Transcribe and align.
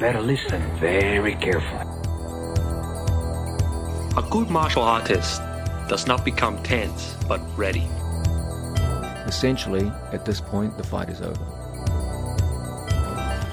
Better 0.00 0.20
listen 0.20 0.60
very 0.78 1.34
carefully. 1.36 1.86
A 4.16 4.22
good 4.30 4.50
martial 4.50 4.82
artist 4.82 5.40
does 5.88 6.06
not 6.06 6.24
become 6.24 6.62
tense, 6.62 7.16
but 7.28 7.40
ready. 7.56 7.88
Essentially, 9.26 9.92
at 10.12 10.24
this 10.24 10.40
point, 10.40 10.76
the 10.76 10.82
fight 10.82 11.08
is 11.08 11.20
over. 11.20 11.44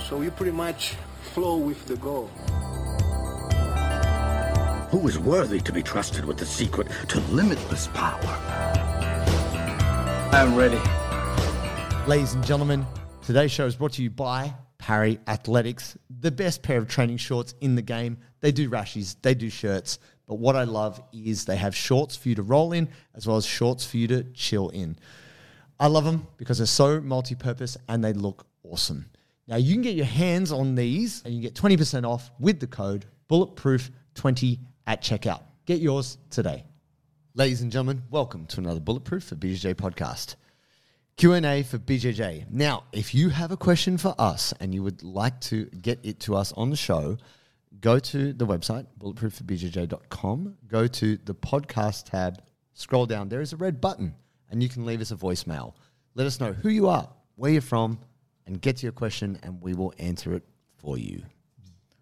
So 0.07 0.21
you 0.21 0.31
pretty 0.31 0.51
much 0.51 0.95
flow 1.33 1.57
with 1.57 1.85
the 1.85 1.95
goal. 1.97 2.27
Who 4.89 5.07
is 5.07 5.19
worthy 5.19 5.59
to 5.61 5.71
be 5.71 5.83
trusted 5.83 6.25
with 6.25 6.37
the 6.37 6.45
secret 6.45 6.87
to 7.09 7.19
limitless 7.31 7.87
power? 7.93 8.19
I'm 10.33 10.55
ready. 10.55 10.79
Ladies 12.07 12.33
and 12.33 12.43
gentlemen, 12.43 12.85
today's 13.21 13.51
show 13.51 13.65
is 13.67 13.75
brought 13.75 13.93
to 13.93 14.03
you 14.03 14.09
by 14.09 14.53
Parry 14.89 15.19
Athletics, 15.27 15.95
the 16.19 16.31
best 16.31 16.63
pair 16.63 16.79
of 16.79 16.87
training 16.87 17.17
shorts 17.17 17.53
in 17.61 17.75
the 17.75 17.81
game. 17.83 18.17
They 18.39 18.51
do 18.51 18.71
rashies, 18.71 19.17
they 19.21 19.35
do 19.35 19.47
shirts, 19.47 19.99
but 20.25 20.39
what 20.39 20.55
I 20.55 20.63
love 20.63 20.99
is 21.13 21.45
they 21.45 21.57
have 21.57 21.75
shorts 21.75 22.15
for 22.15 22.27
you 22.27 22.33
to 22.33 22.41
roll 22.41 22.73
in 22.73 22.89
as 23.13 23.27
well 23.27 23.37
as 23.37 23.45
shorts 23.45 23.85
for 23.85 23.97
you 23.97 24.07
to 24.07 24.23
chill 24.33 24.69
in. 24.69 24.97
I 25.79 25.85
love 25.85 26.05
them 26.05 26.25
because 26.37 26.57
they're 26.57 26.65
so 26.65 26.99
multi 27.01 27.35
purpose 27.35 27.77
and 27.87 28.03
they 28.03 28.13
look 28.13 28.47
awesome. 28.63 29.05
Now, 29.47 29.57
you 29.57 29.75
can 29.75 29.83
get 29.83 29.93
your 29.93 30.07
hands 30.07 30.51
on 30.51 30.73
these 30.73 31.21
and 31.23 31.35
you 31.35 31.41
get 31.43 31.53
20% 31.53 32.03
off 32.03 32.31
with 32.39 32.59
the 32.59 32.65
code 32.65 33.05
bulletproof20 33.29 34.57
at 34.87 35.03
checkout. 35.03 35.43
Get 35.67 35.81
yours 35.81 36.17
today. 36.31 36.65
Ladies 37.35 37.61
and 37.61 37.71
gentlemen, 37.71 38.01
welcome 38.09 38.47
to 38.47 38.59
another 38.59 38.79
Bulletproof 38.79 39.25
for 39.25 39.35
BJJ 39.35 39.75
podcast. 39.75 40.33
Q&A 41.19 41.63
for 41.63 41.77
BJJ. 41.77 42.49
Now, 42.49 42.85
if 42.93 43.13
you 43.13 43.27
have 43.27 43.51
a 43.51 43.57
question 43.57 43.97
for 43.97 44.15
us 44.17 44.53
and 44.61 44.73
you 44.73 44.81
would 44.83 45.03
like 45.03 45.37
to 45.41 45.65
get 45.65 45.99
it 46.01 46.21
to 46.21 46.33
us 46.33 46.53
on 46.53 46.69
the 46.69 46.77
show, 46.77 47.17
go 47.81 47.99
to 47.99 48.31
the 48.31 48.47
website, 48.47 48.85
bulletproofforbjj.com, 49.01 50.55
go 50.69 50.87
to 50.87 51.17
the 51.17 51.35
podcast 51.35 52.05
tab, 52.09 52.41
scroll 52.73 53.05
down. 53.05 53.27
There 53.27 53.41
is 53.41 53.51
a 53.51 53.57
red 53.57 53.81
button 53.81 54.15
and 54.49 54.63
you 54.63 54.69
can 54.69 54.85
leave 54.85 55.01
us 55.01 55.11
a 55.11 55.17
voicemail. 55.17 55.73
Let 56.15 56.25
us 56.25 56.39
know 56.39 56.53
who 56.53 56.69
you 56.69 56.87
are, 56.87 57.09
where 57.35 57.51
you're 57.51 57.61
from, 57.61 57.99
and 58.47 58.61
get 58.61 58.77
to 58.77 58.83
your 58.83 58.93
question 58.93 59.37
and 59.43 59.61
we 59.61 59.73
will 59.73 59.93
answer 59.99 60.33
it 60.33 60.43
for 60.77 60.97
you. 60.97 61.21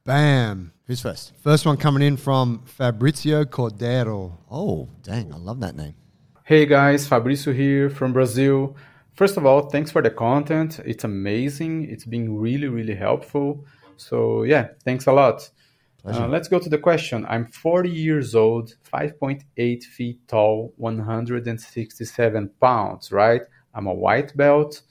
Bam. 0.03 0.73
Who's 0.86 1.02
first? 1.02 1.33
First 1.42 1.66
one 1.66 1.77
coming 1.77 2.03
in 2.03 2.17
from 2.17 2.66
Fabrizio 2.66 3.45
Cordero. 3.45 4.33
Oh, 4.52 4.89
dang, 5.02 5.33
I 5.33 5.38
love 5.38 5.61
that 5.61 5.75
name. 5.75 5.95
Hey 6.44 6.67
guys, 6.67 7.09
Fabrício 7.09 7.55
here 7.55 7.89
from 7.89 8.14
Brazil. 8.14 8.75
First 9.18 9.36
of 9.36 9.48
all, 9.48 9.68
thanks 9.68 9.90
for 9.90 10.04
the 10.04 10.12
content. 10.12 10.80
It's 10.86 11.04
amazing. 11.04 11.90
It's 11.90 12.06
been 12.06 12.38
really, 12.38 12.68
really 12.68 12.94
helpful. 12.94 13.66
So, 13.96 14.44
yeah, 14.44 14.68
thanks 14.86 15.08
a 15.08 15.12
lot. 15.12 15.50
Uh, 16.06 16.28
let's 16.28 16.48
go 16.48 16.60
to 16.60 16.70
the 16.70 16.78
question. 16.78 17.26
I'm 17.28 17.48
40 17.48 17.90
years 17.90 18.36
old, 18.36 18.76
5.8 18.94 19.84
feet 19.84 20.20
tall, 20.28 20.72
167 20.78 22.52
pounds, 22.62 23.12
right? 23.12 23.42
I'm 23.73 23.88
a 23.88 23.94
white 23.94 24.38
belt, 24.38 24.84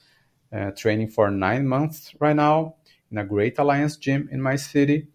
uh, 0.53 0.73
training 0.73 1.11
for 1.11 1.31
nine 1.31 1.69
months 1.69 2.13
right 2.19 2.35
now 2.35 2.75
in 3.13 3.19
a 3.19 3.25
great 3.25 3.57
alliance 3.61 3.97
gym 3.97 4.29
in 4.33 4.43
my 4.43 4.57
city. 4.57 5.07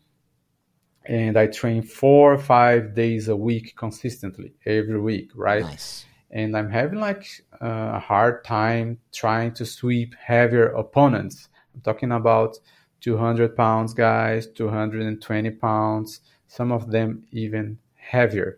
And 1.04 1.36
I 1.36 1.48
train 1.48 1.84
four 1.84 2.34
or 2.34 2.40
five 2.40 2.96
days 2.96 3.28
a 3.28 3.36
week 3.36 3.76
consistently, 3.76 4.54
every 4.66 5.02
week, 5.02 5.32
right? 5.36 5.64
Nice. 5.64 6.06
And 6.32 6.56
I'm 6.58 6.70
having 6.70 7.00
like 7.00 7.28
a 7.60 8.00
hard 8.00 8.44
time 8.44 9.00
trying 9.12 9.54
to 9.56 9.66
sweep 9.66 10.16
heavier 10.16 10.68
opponents. 10.68 11.50
I'm 11.76 11.82
talking 11.82 12.12
about 12.14 12.58
200 13.02 13.56
pounds 13.56 13.94
guys, 13.94 14.48
220 14.48 15.52
pounds, 15.52 16.22
some 16.48 16.72
of 16.72 16.90
them 16.90 17.24
even 17.32 17.78
heavier. 17.96 18.58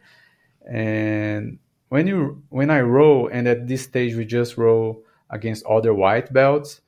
And 0.70 1.60
when 1.90 2.08
you 2.08 2.44
when 2.50 2.70
I 2.70 2.82
roll, 2.82 3.28
and 3.28 3.48
at 3.48 3.68
this 3.68 3.84
stage 3.84 4.16
we 4.16 4.26
just 4.26 4.58
roll 4.58 5.04
against 5.30 5.66
other 5.66 5.94
white 5.94 6.32
belts. 6.32 6.82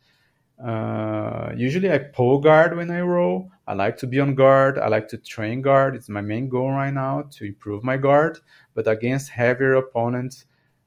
Uh, 0.63 1.51
usually 1.56 1.91
I 1.91 1.97
pull 1.97 2.40
guard 2.40 2.78
when 2.78 2.90
I 2.90 3.01
roll. 3.01 3.51
I 3.68 3.74
like 3.74 3.97
to 3.97 4.07
be 4.07 4.22
on 4.22 4.35
guard. 4.35 4.78
I 4.78 4.88
like 4.88 5.09
to 5.09 5.18
train 5.18 5.62
guard. 5.62 5.95
It's 5.95 6.07
my 6.07 6.22
main 6.22 6.47
goal 6.47 6.72
right 6.72 6.94
now 6.94 7.24
to 7.31 7.45
improve 7.45 7.84
my 7.84 7.97
guard. 7.97 8.40
But 8.74 8.88
against 8.88 9.29
heavier 9.29 9.75
opponents, 9.75 10.45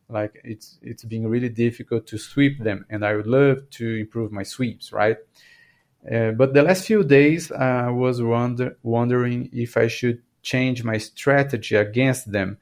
like 0.08 0.40
it's 0.44 0.78
it's 0.82 1.04
been 1.04 1.26
really 1.26 1.48
difficult 1.48 2.06
to 2.06 2.18
sweep 2.18 2.62
them 2.62 2.86
and 2.88 3.04
i 3.04 3.14
would 3.14 3.26
love 3.26 3.68
to 3.70 3.96
improve 3.96 4.32
my 4.32 4.42
sweeps 4.42 4.92
right? 4.92 5.18
Uh, 6.10 6.30
but 6.30 6.54
the 6.54 6.62
last 6.62 6.86
few 6.86 7.02
days 7.04 7.52
i 7.52 7.90
was 7.90 8.22
wonder, 8.22 8.78
wondering 8.82 9.50
if 9.52 9.76
i 9.76 9.86
should 9.86 10.22
change 10.42 10.84
my 10.84 10.96
strategy 10.96 11.74
against 11.74 12.30
them. 12.30 12.56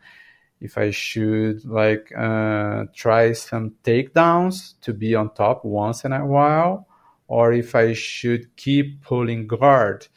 If 0.61 0.79
i 0.79 0.91
should 0.91 1.65
like 1.65 2.11
uh, 2.17 2.87
try 2.95 3.33
some 3.33 3.75
takedowns 3.85 4.81
to 4.81 4.93
be 4.95 5.15
on 5.15 5.35
top 5.35 5.65
once 5.65 6.05
in 6.05 6.13
a 6.13 6.25
while 6.25 6.89
or 7.29 7.53
if 7.53 7.75
i 7.75 7.93
should 7.93 8.57
keep 8.57 9.03
pulling 9.03 9.47
guard 9.47 10.09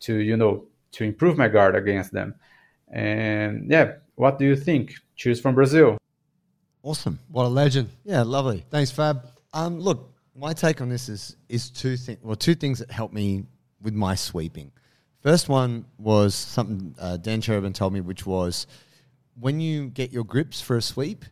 to 0.00 0.16
you 0.16 0.36
know 0.36 0.66
to 0.92 1.04
improve 1.04 1.38
my 1.38 1.48
guard 1.48 1.76
against 1.76 2.12
them. 2.12 2.34
And 2.88 3.70
yeah 3.70 3.92
what 4.16 4.38
do 4.38 4.44
you 4.44 4.56
think? 4.56 4.94
Cheers 5.14 5.40
from 5.40 5.54
brazil 5.54 5.96
Awesome. 6.86 7.18
What 7.32 7.46
a 7.46 7.48
legend. 7.48 7.90
Yeah, 8.04 8.22
lovely. 8.22 8.64
Thanks, 8.70 8.92
Fab. 8.92 9.26
Um, 9.52 9.80
look, 9.80 10.14
my 10.36 10.52
take 10.52 10.80
on 10.80 10.88
this 10.88 11.08
is 11.08 11.36
is 11.48 11.68
two 11.68 11.96
things. 11.96 12.20
Well, 12.22 12.36
two 12.36 12.54
things 12.54 12.78
that 12.78 12.92
helped 12.92 13.12
me 13.12 13.42
with 13.82 13.92
my 13.92 14.14
sweeping. 14.14 14.70
First 15.20 15.48
one 15.48 15.86
was 15.98 16.36
something 16.36 16.94
uh, 17.00 17.16
Dan 17.16 17.40
Cherubin 17.40 17.72
told 17.72 17.92
me, 17.92 18.00
which 18.02 18.24
was 18.24 18.68
when 19.34 19.58
you 19.58 19.88
get 19.88 20.12
your 20.12 20.22
grips 20.22 20.60
for 20.60 20.76
a 20.76 20.80
sweep, 20.80 21.24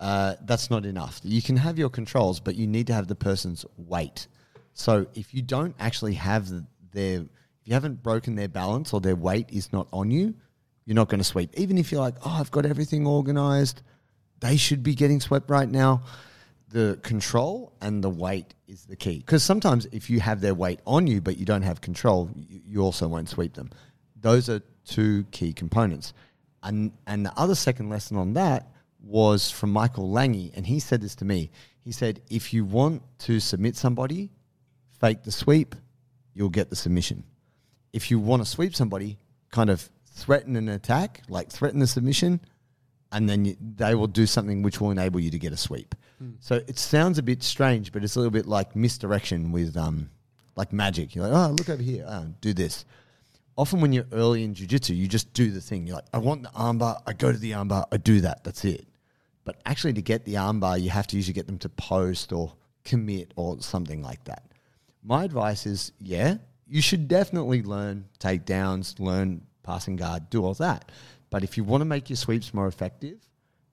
uh, 0.00 0.36
that's 0.46 0.70
not 0.70 0.86
enough. 0.86 1.20
You 1.22 1.42
can 1.42 1.58
have 1.58 1.78
your 1.78 1.90
controls, 1.90 2.40
but 2.40 2.54
you 2.54 2.66
need 2.66 2.86
to 2.86 2.94
have 2.94 3.06
the 3.06 3.14
person's 3.14 3.66
weight. 3.76 4.26
So 4.72 5.06
if 5.14 5.34
you 5.34 5.42
don't 5.42 5.76
actually 5.78 6.14
have 6.14 6.48
their, 6.94 7.20
if 7.20 7.66
you 7.66 7.74
haven't 7.74 8.02
broken 8.02 8.36
their 8.36 8.48
balance 8.48 8.94
or 8.94 9.02
their 9.02 9.16
weight 9.16 9.50
is 9.52 9.70
not 9.70 9.86
on 9.92 10.10
you, 10.10 10.34
you're 10.86 10.94
not 10.94 11.10
going 11.10 11.20
to 11.20 11.24
sweep. 11.24 11.50
Even 11.58 11.76
if 11.76 11.92
you're 11.92 12.00
like, 12.00 12.16
oh, 12.24 12.38
I've 12.40 12.50
got 12.50 12.64
everything 12.64 13.06
organized, 13.06 13.82
they 14.44 14.58
should 14.58 14.82
be 14.82 14.94
getting 14.94 15.20
swept 15.20 15.48
right 15.48 15.70
now. 15.70 16.02
The 16.68 16.98
control 17.02 17.72
and 17.80 18.04
the 18.04 18.10
weight 18.10 18.52
is 18.68 18.84
the 18.84 18.94
key. 18.94 19.18
Because 19.18 19.42
sometimes 19.42 19.86
if 19.86 20.10
you 20.10 20.20
have 20.20 20.42
their 20.42 20.54
weight 20.54 20.80
on 20.86 21.06
you, 21.06 21.22
but 21.22 21.38
you 21.38 21.46
don't 21.46 21.62
have 21.62 21.80
control, 21.80 22.28
you, 22.36 22.82
also 22.82 23.08
won't 23.08 23.30
sweep 23.30 23.54
them. 23.54 23.70
Those 24.20 24.50
are 24.50 24.60
two 24.84 25.24
key 25.30 25.54
components. 25.54 26.12
And, 26.62 26.92
and 27.06 27.24
the 27.24 27.32
other 27.38 27.54
second 27.54 27.88
lesson 27.88 28.18
on 28.18 28.34
that 28.34 28.68
was 29.02 29.50
from 29.50 29.70
Michael 29.70 30.10
Lange, 30.10 30.50
and 30.54 30.66
he 30.66 30.78
said 30.78 31.00
this 31.00 31.14
to 31.16 31.24
me. 31.24 31.50
He 31.80 31.92
said, 31.92 32.20
if 32.28 32.52
you 32.52 32.66
want 32.66 33.02
to 33.20 33.40
submit 33.40 33.76
somebody, 33.76 34.30
fake 35.00 35.22
the 35.22 35.32
sweep, 35.32 35.74
you'll 36.34 36.50
get 36.50 36.68
the 36.68 36.76
submission. 36.76 37.24
If 37.94 38.10
you 38.10 38.18
want 38.18 38.42
to 38.42 38.46
sweep 38.46 38.74
somebody, 38.76 39.16
kind 39.50 39.70
of 39.70 39.88
threaten 40.04 40.54
an 40.56 40.68
attack, 40.68 41.22
like 41.30 41.50
threaten 41.50 41.80
the 41.80 41.86
submission, 41.86 42.40
and 43.14 43.28
then 43.28 43.44
you, 43.44 43.56
they 43.60 43.94
will 43.94 44.08
do 44.08 44.26
something 44.26 44.62
which 44.62 44.80
will 44.80 44.90
enable 44.90 45.20
you 45.20 45.30
to 45.30 45.38
get 45.38 45.52
a 45.52 45.56
sweep. 45.56 45.94
So 46.40 46.56
it 46.66 46.78
sounds 46.78 47.18
a 47.18 47.22
bit 47.22 47.42
strange, 47.42 47.92
but 47.92 48.02
it's 48.02 48.16
a 48.16 48.18
little 48.18 48.30
bit 48.30 48.46
like 48.46 48.74
misdirection 48.74 49.52
with 49.52 49.76
um, 49.76 50.10
like 50.56 50.72
magic. 50.72 51.14
You're 51.14 51.28
like, 51.28 51.36
oh, 51.36 51.52
look 51.52 51.68
over 51.68 51.82
here, 51.82 52.04
oh, 52.08 52.26
do 52.40 52.52
this. 52.52 52.84
Often 53.56 53.80
when 53.80 53.92
you're 53.92 54.06
early 54.10 54.42
in 54.42 54.52
jiu-jitsu, 54.52 54.94
you 54.94 55.06
just 55.06 55.32
do 55.32 55.50
the 55.50 55.60
thing. 55.60 55.86
You're 55.86 55.96
like, 55.96 56.06
I 56.12 56.18
want 56.18 56.42
the 56.42 56.48
armbar, 56.50 57.00
I 57.06 57.12
go 57.12 57.30
to 57.30 57.38
the 57.38 57.52
armbar, 57.52 57.84
I 57.92 57.98
do 57.98 58.20
that, 58.22 58.42
that's 58.42 58.64
it. 58.64 58.86
But 59.44 59.60
actually 59.64 59.92
to 59.92 60.02
get 60.02 60.24
the 60.24 60.34
armbar, 60.34 60.80
you 60.80 60.90
have 60.90 61.06
to 61.08 61.16
usually 61.16 61.34
get 61.34 61.46
them 61.46 61.58
to 61.58 61.68
post 61.68 62.32
or 62.32 62.52
commit 62.84 63.32
or 63.36 63.60
something 63.60 64.02
like 64.02 64.24
that. 64.24 64.44
My 65.02 65.24
advice 65.24 65.66
is, 65.66 65.92
yeah, 66.00 66.38
you 66.66 66.80
should 66.80 67.06
definitely 67.06 67.62
learn 67.62 68.06
takedowns, 68.18 68.98
learn 68.98 69.42
passing 69.62 69.96
guard, 69.96 70.30
do 70.30 70.44
all 70.44 70.54
that. 70.54 70.90
But 71.34 71.42
if 71.42 71.56
you 71.56 71.64
want 71.64 71.80
to 71.80 71.84
make 71.84 72.08
your 72.08 72.16
sweeps 72.16 72.54
more 72.54 72.68
effective, 72.68 73.18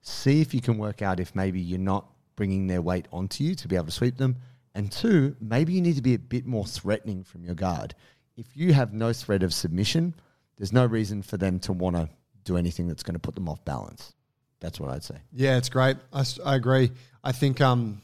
see 0.00 0.40
if 0.40 0.52
you 0.52 0.60
can 0.60 0.78
work 0.78 1.00
out 1.00 1.20
if 1.20 1.32
maybe 1.36 1.60
you're 1.60 1.78
not 1.78 2.08
bringing 2.34 2.66
their 2.66 2.82
weight 2.82 3.06
onto 3.12 3.44
you 3.44 3.54
to 3.54 3.68
be 3.68 3.76
able 3.76 3.86
to 3.86 3.92
sweep 3.92 4.16
them. 4.16 4.38
And 4.74 4.90
two, 4.90 5.36
maybe 5.40 5.72
you 5.72 5.80
need 5.80 5.94
to 5.94 6.02
be 6.02 6.14
a 6.14 6.18
bit 6.18 6.44
more 6.44 6.66
threatening 6.66 7.22
from 7.22 7.44
your 7.44 7.54
guard. 7.54 7.94
If 8.36 8.56
you 8.56 8.72
have 8.72 8.92
no 8.92 9.12
threat 9.12 9.44
of 9.44 9.54
submission, 9.54 10.12
there's 10.56 10.72
no 10.72 10.84
reason 10.84 11.22
for 11.22 11.36
them 11.36 11.60
to 11.60 11.72
want 11.72 11.94
to 11.94 12.08
do 12.42 12.56
anything 12.56 12.88
that's 12.88 13.04
going 13.04 13.14
to 13.14 13.20
put 13.20 13.36
them 13.36 13.48
off 13.48 13.64
balance. 13.64 14.12
That's 14.58 14.80
what 14.80 14.90
I'd 14.90 15.04
say. 15.04 15.18
Yeah, 15.32 15.56
it's 15.56 15.68
great. 15.68 15.98
I, 16.12 16.24
I 16.44 16.56
agree. 16.56 16.90
I 17.22 17.30
think 17.30 17.60
um, 17.60 18.02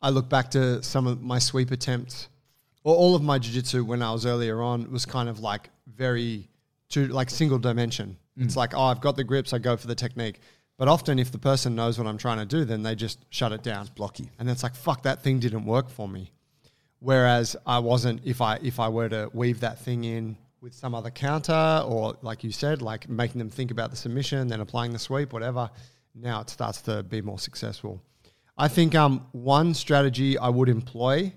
I 0.00 0.10
look 0.10 0.28
back 0.28 0.52
to 0.52 0.84
some 0.84 1.08
of 1.08 1.20
my 1.20 1.40
sweep 1.40 1.72
attempts, 1.72 2.28
or 2.84 2.94
all 2.94 3.16
of 3.16 3.24
my 3.24 3.40
jiu-jitsu 3.40 3.82
when 3.82 4.02
I 4.02 4.12
was 4.12 4.24
earlier 4.24 4.62
on 4.62 4.88
was 4.92 5.04
kind 5.04 5.28
of 5.28 5.40
like 5.40 5.68
very, 5.92 6.48
to 6.90 7.08
like 7.08 7.28
single 7.28 7.58
dimension. 7.58 8.16
It's 8.40 8.56
like, 8.56 8.74
oh, 8.74 8.84
I've 8.84 9.00
got 9.00 9.16
the 9.16 9.24
grips, 9.24 9.52
I 9.52 9.58
go 9.58 9.76
for 9.76 9.86
the 9.86 9.94
technique. 9.94 10.40
But 10.78 10.88
often, 10.88 11.18
if 11.18 11.30
the 11.30 11.38
person 11.38 11.74
knows 11.74 11.98
what 11.98 12.06
I'm 12.06 12.16
trying 12.16 12.38
to 12.38 12.46
do, 12.46 12.64
then 12.64 12.82
they 12.82 12.94
just 12.94 13.18
shut 13.28 13.52
it 13.52 13.62
down, 13.62 13.88
blocky. 13.94 14.30
and 14.38 14.48
it's 14.48 14.62
like, 14.62 14.74
fuck, 14.74 15.02
that 15.02 15.22
thing 15.22 15.38
didn't 15.38 15.66
work 15.66 15.90
for 15.90 16.08
me. 16.08 16.32
Whereas 17.00 17.54
I 17.66 17.78
wasn't 17.78 18.22
if 18.24 18.40
I 18.40 18.58
if 18.62 18.80
I 18.80 18.88
were 18.88 19.08
to 19.08 19.30
weave 19.32 19.60
that 19.60 19.78
thing 19.78 20.04
in 20.04 20.36
with 20.60 20.74
some 20.74 20.94
other 20.94 21.10
counter, 21.10 21.82
or 21.86 22.16
like 22.22 22.44
you 22.44 22.52
said, 22.52 22.82
like 22.82 23.08
making 23.08 23.38
them 23.38 23.50
think 23.50 23.70
about 23.70 23.90
the 23.90 23.96
submission, 23.96 24.48
then 24.48 24.60
applying 24.60 24.92
the 24.92 24.98
sweep, 24.98 25.32
whatever. 25.32 25.70
Now 26.14 26.40
it 26.40 26.50
starts 26.50 26.82
to 26.82 27.02
be 27.02 27.22
more 27.22 27.38
successful. 27.38 28.02
I 28.56 28.68
think 28.68 28.94
um, 28.94 29.26
one 29.32 29.72
strategy 29.72 30.36
I 30.36 30.50
would 30.50 30.68
employ 30.68 31.32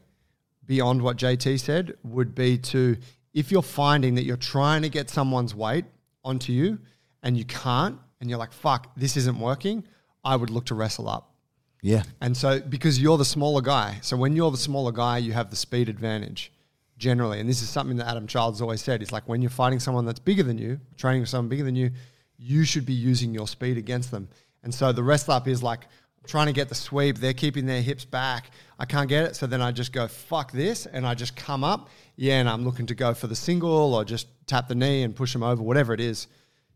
beyond 0.65 1.01
what 1.01 1.17
JT 1.17 1.59
said 1.59 1.95
would 2.03 2.35
be 2.35 2.57
to, 2.57 2.97
if 3.33 3.51
you're 3.51 3.61
finding 3.61 4.15
that 4.15 4.23
you're 4.23 4.37
trying 4.37 4.81
to 4.81 4.89
get 4.89 5.09
someone's 5.09 5.55
weight 5.55 5.85
onto 6.23 6.51
you 6.51 6.79
and 7.23 7.37
you 7.37 7.45
can't, 7.45 7.97
and 8.21 8.29
you're 8.29 8.39
like, 8.39 8.53
fuck, 8.53 8.95
this 8.95 9.17
isn't 9.17 9.39
working, 9.39 9.85
I 10.23 10.35
would 10.35 10.49
look 10.49 10.65
to 10.65 10.75
wrestle 10.75 11.09
up. 11.09 11.33
Yeah. 11.81 12.03
And 12.21 12.37
so, 12.37 12.61
because 12.61 13.01
you're 13.01 13.17
the 13.17 13.25
smaller 13.25 13.61
guy, 13.61 13.97
so 14.01 14.15
when 14.15 14.35
you're 14.35 14.51
the 14.51 14.57
smaller 14.57 14.91
guy, 14.91 15.17
you 15.17 15.33
have 15.33 15.49
the 15.49 15.55
speed 15.55 15.89
advantage 15.89 16.51
generally. 16.97 17.39
And 17.39 17.49
this 17.49 17.61
is 17.61 17.69
something 17.69 17.97
that 17.97 18.07
Adam 18.07 18.27
Childs 18.27 18.61
always 18.61 18.81
said. 18.81 19.01
It's 19.01 19.11
like 19.11 19.27
when 19.27 19.41
you're 19.41 19.51
fighting 19.51 19.79
someone 19.79 20.05
that's 20.05 20.19
bigger 20.19 20.43
than 20.43 20.57
you, 20.57 20.79
training 20.97 21.21
with 21.21 21.29
someone 21.29 21.49
bigger 21.49 21.63
than 21.63 21.75
you, 21.75 21.91
you 22.37 22.63
should 22.63 22.85
be 22.85 22.93
using 22.93 23.33
your 23.33 23.47
speed 23.47 23.77
against 23.77 24.11
them. 24.11 24.29
And 24.63 24.73
so 24.73 24.93
the 24.93 25.03
wrestle 25.03 25.33
up 25.33 25.47
is 25.47 25.61
like 25.61 25.87
trying 26.25 26.47
to 26.47 26.53
get 26.53 26.69
the 26.69 26.75
sweep. 26.75 27.17
They're 27.17 27.33
keeping 27.33 27.65
their 27.65 27.81
hips 27.81 28.05
back. 28.05 28.51
I 28.79 28.85
can't 28.85 29.09
get 29.09 29.25
it. 29.25 29.35
So 29.35 29.47
then 29.47 29.61
I 29.61 29.71
just 29.71 29.91
go, 29.91 30.07
fuck 30.07 30.53
this. 30.53 30.85
And 30.85 31.05
I 31.05 31.15
just 31.15 31.35
come 31.35 31.63
up. 31.65 31.89
Yeah. 32.15 32.39
And 32.39 32.47
I'm 32.47 32.63
looking 32.63 32.85
to 32.85 32.95
go 32.95 33.13
for 33.13 33.27
the 33.27 33.35
single 33.35 33.93
or 33.93 34.05
just 34.05 34.27
tap 34.47 34.69
the 34.69 34.75
knee 34.75 35.03
and 35.03 35.13
push 35.13 35.33
them 35.33 35.43
over, 35.43 35.61
whatever 35.61 35.93
it 35.93 35.99
is. 35.99 36.27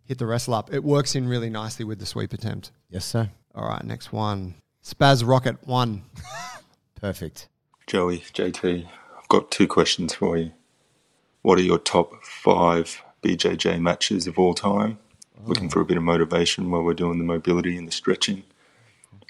Hit 0.08 0.20
the 0.20 0.26
wrestle 0.26 0.54
up. 0.54 0.74
It 0.74 0.86
works 0.86 1.16
in 1.16 1.28
really 1.28 1.50
nicely 1.50 1.84
with 1.84 2.00
the 2.00 2.06
sweep 2.06 2.32
attempt. 2.32 2.72
Yes, 2.90 3.04
sir. 3.04 3.30
All 3.54 3.68
right. 3.68 3.84
Next 3.84 4.14
one. 4.14 4.56
Spaz 4.82 5.28
Rocket 5.28 5.68
one. 5.68 6.04
Perfect. 6.96 7.50
Joey, 7.88 8.20
JT, 8.20 8.88
I've 9.18 9.28
got 9.28 9.52
two 9.52 9.68
questions 9.68 10.14
for 10.16 10.38
you. 10.38 10.52
What 11.42 11.60
are 11.60 11.64
your 11.64 11.78
top 11.78 12.24
five 12.24 13.02
BJJ 13.22 13.82
matches 13.82 14.28
of 14.28 14.40
all 14.40 14.54
time? 14.54 14.98
Oh. 15.38 15.48
Looking 15.48 15.70
for 15.70 15.82
a 15.82 15.86
bit 15.86 15.98
of 15.98 16.04
motivation 16.04 16.72
while 16.72 16.84
we're 16.84 16.94
doing 16.94 17.18
the 17.18 17.26
mobility 17.26 17.78
and 17.78 17.86
the 17.86 17.92
stretching. 17.92 18.44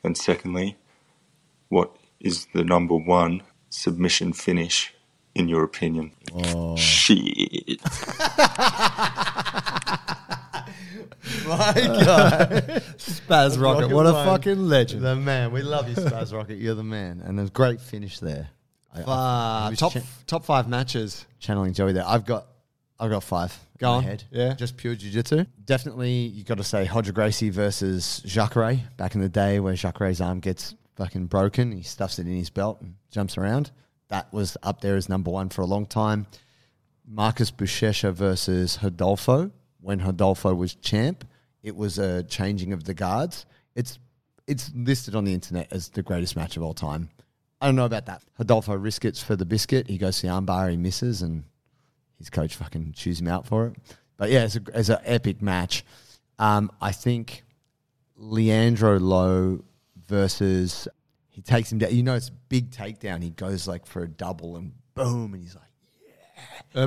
And 0.03 0.15
secondly, 0.15 0.77
what 1.69 1.95
is 2.19 2.47
the 2.53 2.63
number 2.63 2.95
one 2.95 3.41
submission 3.69 4.31
finish 4.31 4.93
in 5.33 5.49
your 5.49 5.63
opinion? 5.63 6.11
Oh. 6.33 6.75
Shit. 6.75 7.81
My 11.47 11.73
God. 11.73 12.51
Spaz 12.97 13.59
Rocket. 13.61 13.89
What 13.93 14.05
a 14.07 14.13
fucking 14.13 14.67
legend. 14.67 15.03
The 15.03 15.15
man. 15.15 15.51
We 15.51 15.61
love 15.61 15.87
you, 15.89 15.95
Spaz 15.95 16.33
Rocket. 16.33 16.57
You're 16.57 16.75
the 16.75 16.83
man. 16.83 17.21
And 17.25 17.39
a 17.39 17.45
great 17.45 17.79
finish 17.81 18.19
there. 18.19 18.49
I, 18.93 19.01
Uh, 19.01 19.69
was 19.69 19.79
top 19.79 19.93
cha- 19.93 20.01
top 20.25 20.45
five 20.45 20.67
matches. 20.67 21.25
channeling 21.39 21.73
Joey 21.73 21.93
there. 21.93 22.05
I've 22.07 22.25
got 22.25 22.47
I've 22.99 23.09
got 23.11 23.23
five. 23.23 23.57
Go 23.77 23.87
in 23.89 23.91
my 23.91 23.97
on. 23.97 24.03
Head. 24.03 24.23
Yeah. 24.31 24.53
Just 24.55 24.75
pure 24.77 24.95
jiu-jitsu. 24.95 25.45
Definitely 25.65 26.11
you 26.13 26.43
gotta 26.43 26.63
say 26.63 26.85
Hodger 26.85 27.13
Gracie 27.13 27.49
versus 27.51 28.21
Jacare 28.25 28.79
back 28.97 29.13
in 29.13 29.21
the 29.21 29.29
day 29.29 29.59
where 29.59 29.75
Jacare's 29.75 30.19
arm 30.21 30.39
gets 30.39 30.73
fucking 30.95 31.27
broken. 31.27 31.71
He 31.71 31.83
stuffs 31.83 32.17
it 32.17 32.25
in 32.25 32.35
his 32.35 32.49
belt 32.49 32.81
and 32.81 32.95
jumps 33.11 33.37
around. 33.37 33.69
That 34.07 34.31
was 34.33 34.57
up 34.63 34.81
there 34.81 34.95
as 34.95 35.09
number 35.09 35.29
one 35.29 35.49
for 35.49 35.61
a 35.61 35.65
long 35.65 35.85
time. 35.85 36.25
Marcus 37.05 37.51
Buchecha 37.51 38.13
versus 38.13 38.79
Hodolfo. 38.81 39.51
When 39.81 39.99
Hodolfo 39.99 40.55
was 40.55 40.75
champ, 40.75 41.25
it 41.63 41.75
was 41.75 41.97
a 41.99 42.23
changing 42.23 42.73
of 42.73 42.83
the 42.83 42.93
guards. 42.93 43.45
It's 43.75 43.99
it's 44.47 44.71
listed 44.73 45.15
on 45.15 45.25
the 45.25 45.33
internet 45.33 45.67
as 45.71 45.89
the 45.89 46.01
greatest 46.01 46.35
match 46.35 46.57
of 46.57 46.63
all 46.63 46.73
time. 46.73 47.09
I 47.59 47.65
don't 47.65 47.75
know 47.75 47.85
about 47.85 48.05
that. 48.05 48.21
Hodolfo 48.39 48.81
riskets 48.81 49.21
for 49.21 49.35
the 49.35 49.45
biscuit. 49.45 49.87
He 49.87 49.97
goes 49.97 50.19
to 50.21 50.27
the 50.27 50.33
armbar, 50.33 50.71
he 50.71 50.77
misses, 50.77 51.21
and 51.21 51.43
his 52.17 52.29
coach 52.29 52.55
fucking 52.55 52.93
chews 52.93 53.19
him 53.19 53.27
out 53.27 53.45
for 53.45 53.67
it. 53.67 53.75
But 54.17 54.31
yeah, 54.31 54.45
it's 54.45 54.55
a 54.55 54.61
it's 54.73 54.89
an 54.89 54.99
epic 55.03 55.41
match. 55.41 55.83
Um, 56.39 56.71
I 56.81 56.91
think 56.91 57.43
Leandro 58.15 58.99
Lo 58.99 59.63
versus 60.07 60.87
he 61.29 61.41
takes 61.41 61.71
him 61.71 61.79
down. 61.79 61.95
You 61.95 62.03
know, 62.03 62.15
it's 62.15 62.29
big 62.29 62.71
takedown. 62.71 63.21
He 63.21 63.29
goes 63.29 63.67
like 63.67 63.85
for 63.85 64.03
a 64.03 64.07
double 64.07 64.55
and 64.55 64.71
boom, 64.95 65.33
and 65.33 65.43
he's 65.43 65.55
like, 65.55 65.63
yeah. 66.07 66.83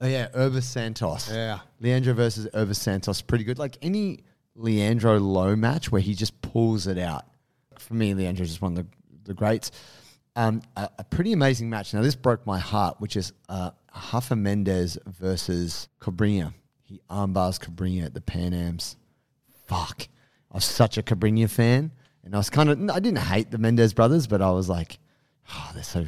Oh 0.00 0.06
yeah, 0.06 0.28
Erberth 0.28 0.62
Santos. 0.62 1.30
Yeah. 1.30 1.60
Leandro 1.80 2.14
versus 2.14 2.46
Erberth 2.54 2.76
Santos, 2.76 3.20
pretty 3.20 3.44
good. 3.44 3.58
Like 3.58 3.78
any 3.82 4.20
Leandro 4.54 5.18
Lo 5.18 5.56
match 5.56 5.90
where 5.90 6.00
he 6.00 6.14
just 6.14 6.40
pulls 6.40 6.86
it 6.86 6.98
out. 6.98 7.24
For 7.78 7.94
me, 7.94 8.14
Leandro's 8.14 8.48
just 8.48 8.62
one 8.62 8.76
of 8.76 8.78
the, 8.78 8.86
the 9.24 9.34
greats. 9.34 9.70
Um, 10.36 10.62
a, 10.76 10.88
a 10.98 11.04
pretty 11.04 11.32
amazing 11.32 11.68
match. 11.68 11.94
Now, 11.94 12.02
this 12.02 12.14
broke 12.14 12.46
my 12.46 12.58
heart, 12.58 13.00
which 13.00 13.16
is 13.16 13.32
uh, 13.48 13.70
Rafa 14.12 14.36
Mendes 14.36 14.98
versus 15.06 15.88
Cabrinha. 16.00 16.54
He 16.84 17.00
armbars 17.10 17.58
Cabrinha 17.58 18.06
at 18.06 18.14
the 18.14 18.20
Pan 18.20 18.54
Ams. 18.54 18.96
Fuck. 19.66 20.08
I 20.50 20.54
was 20.54 20.64
such 20.64 20.96
a 20.96 21.02
Cabrinha 21.02 21.50
fan. 21.50 21.90
And 22.24 22.34
I 22.34 22.38
was 22.38 22.50
kind 22.50 22.68
of, 22.68 22.90
I 22.90 23.00
didn't 23.00 23.18
hate 23.18 23.50
the 23.50 23.58
Mendes 23.58 23.94
brothers, 23.94 24.26
but 24.26 24.42
I 24.42 24.50
was 24.50 24.68
like, 24.68 24.98
oh, 25.52 25.70
they're 25.74 25.82
so, 25.82 26.04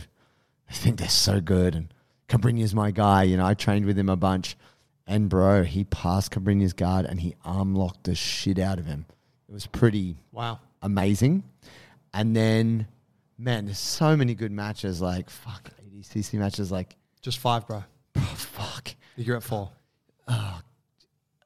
I 0.68 0.72
think 0.72 0.98
they're 0.98 1.08
so 1.08 1.40
good. 1.40 1.74
And 1.74 1.92
Cabrinha's 2.30 2.74
my 2.74 2.90
guy. 2.92 3.24
You 3.24 3.36
know, 3.36 3.44
I 3.44 3.52
trained 3.54 3.84
with 3.84 3.98
him 3.98 4.08
a 4.08 4.16
bunch. 4.16 4.56
And 5.06 5.28
bro, 5.28 5.64
he 5.64 5.84
passed 5.84 6.30
Cabrinha's 6.30 6.72
guard 6.72 7.04
and 7.04 7.20
he 7.20 7.34
arm 7.44 7.74
locked 7.74 8.04
the 8.04 8.14
shit 8.14 8.58
out 8.58 8.78
of 8.78 8.86
him. 8.86 9.04
It 9.48 9.52
was 9.52 9.66
pretty 9.66 10.16
Wow. 10.32 10.60
amazing. 10.82 11.42
And 12.14 12.34
then, 12.36 12.86
man, 13.36 13.66
there's 13.66 13.78
so 13.78 14.16
many 14.16 14.34
good 14.34 14.52
matches. 14.52 15.00
Like, 15.02 15.28
fuck, 15.28 15.70
ADCC 15.84 16.38
matches. 16.38 16.70
Like, 16.70 16.96
Just 17.20 17.38
five, 17.38 17.66
bro. 17.66 17.82
oh, 18.16 18.20
fuck. 18.20 18.94
You're 19.16 19.36
at 19.36 19.42
four. 19.42 19.70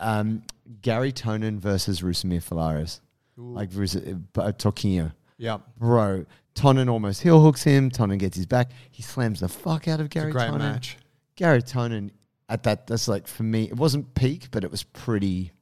Um, 0.01 0.43
Garry 0.83 1.13
Tonon 1.13 1.59
versus 1.59 2.01
Rousimar 2.03 2.47
Palhares. 2.47 3.01
Like, 3.37 3.71
Rus- 3.75 3.97
uh, 3.97 4.53
Toquinho. 4.53 5.13
Yep. 5.39 5.63
Bro, 5.79 6.27
Tonon 6.55 6.89
almost 6.89 7.23
heel 7.23 7.41
hooks 7.41 7.63
him. 7.63 7.91
Tonon 7.91 8.19
gets 8.19 8.37
his 8.37 8.47
back. 8.47 8.71
He 8.91 9.03
slams 9.03 9.41
the 9.41 9.49
fuck 9.49 9.89
out 9.89 10.01
of 10.01 10.11
Gary 10.11 10.31
great 10.31 10.51
Tonon. 10.51 10.59
match. 10.59 10.97
Garry 11.37 11.63
Tonon 11.63 12.11
at 12.49 12.63
that, 12.65 12.87
that's 12.87 13.09
like, 13.09 13.27
for 13.27 13.43
me, 13.43 13.65
it 13.65 13.77
wasn't 13.77 14.15
peak, 14.15 14.49
but 14.51 14.65
it 14.65 14.71
was 14.71 14.83
pretty, 14.83 15.53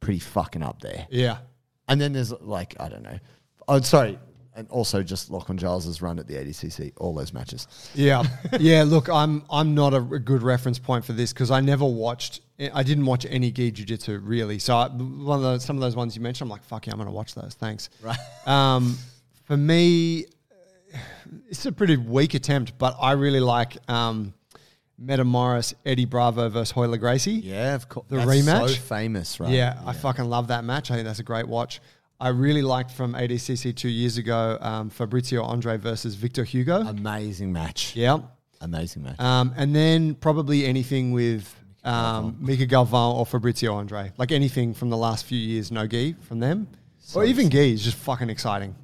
pretty 0.00 0.18
fucking 0.18 0.62
up 0.62 0.82
there. 0.82 1.06
Yeah. 1.10 1.38
And 1.88 2.00
then 2.00 2.12
there's 2.12 2.32
like, 2.32 2.76
I 2.78 2.88
don't 2.88 3.02
know. 3.02 3.18
Oh, 3.66 3.80
sorry. 3.80 4.18
And 4.54 4.68
also 4.68 5.02
just 5.02 5.30
Lachlan 5.30 5.58
Giles's 5.58 6.02
run 6.02 6.18
at 6.18 6.26
the 6.26 6.34
ADCC, 6.34 6.92
all 6.98 7.14
those 7.14 7.32
matches. 7.32 7.66
Yeah. 7.94 8.24
yeah. 8.60 8.82
Look, 8.82 9.08
I'm 9.08 9.44
I'm 9.48 9.74
not 9.74 9.94
a, 9.94 10.00
good 10.00 10.42
reference 10.42 10.78
point 10.78 11.04
for 11.04 11.12
this 11.12 11.32
because 11.32 11.50
I 11.50 11.60
never 11.60 11.84
watched. 11.84 12.40
I 12.74 12.82
didn't 12.82 13.06
watch 13.06 13.24
any 13.30 13.52
gi 13.52 13.70
jiu-jitsu 13.70 14.18
really. 14.18 14.58
So 14.58 14.76
I, 14.76 14.88
one 14.88 15.38
of 15.38 15.42
those, 15.42 15.64
some 15.64 15.76
of 15.76 15.80
those 15.80 15.96
ones 15.96 16.16
you 16.16 16.20
mentioned, 16.20 16.46
I'm 16.46 16.50
like, 16.50 16.64
fuck 16.64 16.86
yeah, 16.86 16.92
I'm 16.92 16.98
gonna 16.98 17.12
watch 17.12 17.34
those. 17.34 17.54
Thanks. 17.54 17.90
Right. 18.02 18.18
Um, 18.44 18.98
for 19.50 19.56
me, 19.56 20.26
it's 21.48 21.66
a 21.66 21.72
pretty 21.72 21.96
weak 21.96 22.34
attempt, 22.34 22.78
but 22.78 22.94
I 23.00 23.12
really 23.12 23.40
like 23.40 23.76
um, 23.90 24.32
Metamoris, 25.02 25.74
Eddie 25.84 26.04
Bravo 26.04 26.48
versus 26.48 26.72
Hoyler 26.72 27.00
Gracie. 27.00 27.32
Yeah, 27.32 27.74
of 27.74 27.88
course. 27.88 28.06
The 28.08 28.18
That's 28.18 28.30
rematch? 28.30 28.68
So 28.68 28.80
famous, 28.80 29.40
right? 29.40 29.50
Yeah, 29.50 29.80
I 29.84 29.92
fucking 29.92 30.26
love 30.26 30.46
that 30.48 30.62
match. 30.62 30.92
I 30.92 30.94
think 30.94 31.04
that's 31.04 31.18
a 31.18 31.24
great 31.24 31.48
watch. 31.48 31.80
I 32.20 32.28
really 32.28 32.62
liked 32.62 32.92
from 32.92 33.14
ADCC 33.14 33.74
two 33.74 33.88
years 33.88 34.18
ago 34.18 34.56
um, 34.60 34.88
Fabricio 34.88 35.44
Andrey 35.50 35.78
versus 35.78 36.14
Victor 36.14 36.44
Hugo. 36.44 36.82
Amazing 36.82 37.52
match. 37.52 37.96
yeah. 37.96 38.18
Amazing 38.60 39.02
match. 39.02 39.18
Um, 39.18 39.52
and 39.56 39.74
then 39.74 40.14
probably 40.14 40.64
anything 40.64 41.10
with 41.10 41.52
um, 41.82 42.36
Mica 42.38 42.68
Galvão 42.68 43.16
or 43.16 43.26
Fabricio 43.26 43.76
Andrey. 43.80 44.12
Like 44.16 44.30
anything 44.30 44.74
from 44.74 44.90
the 44.90 44.96
last 44.96 45.24
few 45.24 45.38
years, 45.38 45.72
no 45.72 45.88
gi 45.88 46.14
from 46.20 46.38
them. 46.38 46.68
or 47.16 47.24
even 47.24 47.50
gi 47.50 47.72
is 47.72 47.82
just 47.82 47.96
fucking 47.96 48.30
exciting. 48.30 48.76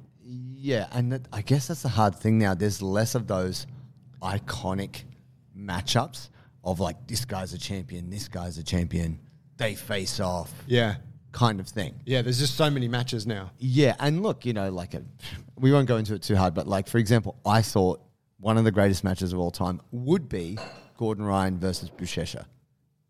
Yeah, 0.59 0.87
and 0.91 1.11
that, 1.11 1.21
I 1.31 1.41
guess 1.41 1.67
that's 1.67 1.83
the 1.83 1.89
hard 1.89 2.15
thing 2.15 2.39
now. 2.39 2.53
There's 2.55 2.81
less 2.81 3.13
of 3.15 3.27
those 3.27 3.67
iconic 4.21 5.03
matchups 5.57 6.29
of 6.63 6.79
like, 6.79 7.07
this 7.07 7.25
guy's 7.25 7.53
a 7.53 7.57
champion, 7.57 8.09
this 8.09 8.27
guy's 8.27 8.57
a 8.57 8.63
champion, 8.63 9.19
they 9.57 9.75
face 9.75 10.19
off 10.19 10.51
Yeah. 10.67 10.95
kind 11.31 11.59
of 11.59 11.67
thing. 11.67 12.01
Yeah, 12.05 12.21
there's 12.21 12.39
just 12.39 12.55
so 12.55 12.69
many 12.69 12.87
matches 12.87 13.25
now. 13.27 13.51
Yeah, 13.59 13.95
and 13.99 14.23
look, 14.23 14.45
you 14.45 14.53
know, 14.53 14.69
like 14.69 14.93
a, 14.93 15.03
we 15.59 15.71
won't 15.71 15.87
go 15.87 15.97
into 15.97 16.13
it 16.13 16.21
too 16.23 16.35
hard, 16.35 16.53
but 16.53 16.67
like 16.67 16.87
for 16.87 16.97
example, 16.97 17.37
I 17.45 17.61
thought 17.61 18.01
one 18.39 18.57
of 18.57 18.63
the 18.63 18.71
greatest 18.71 19.03
matches 19.03 19.33
of 19.33 19.39
all 19.39 19.51
time 19.51 19.81
would 19.91 20.27
be 20.29 20.57
Gordon 20.97 21.25
Ryan 21.25 21.59
versus 21.59 21.89
Buchecha. 21.89 22.45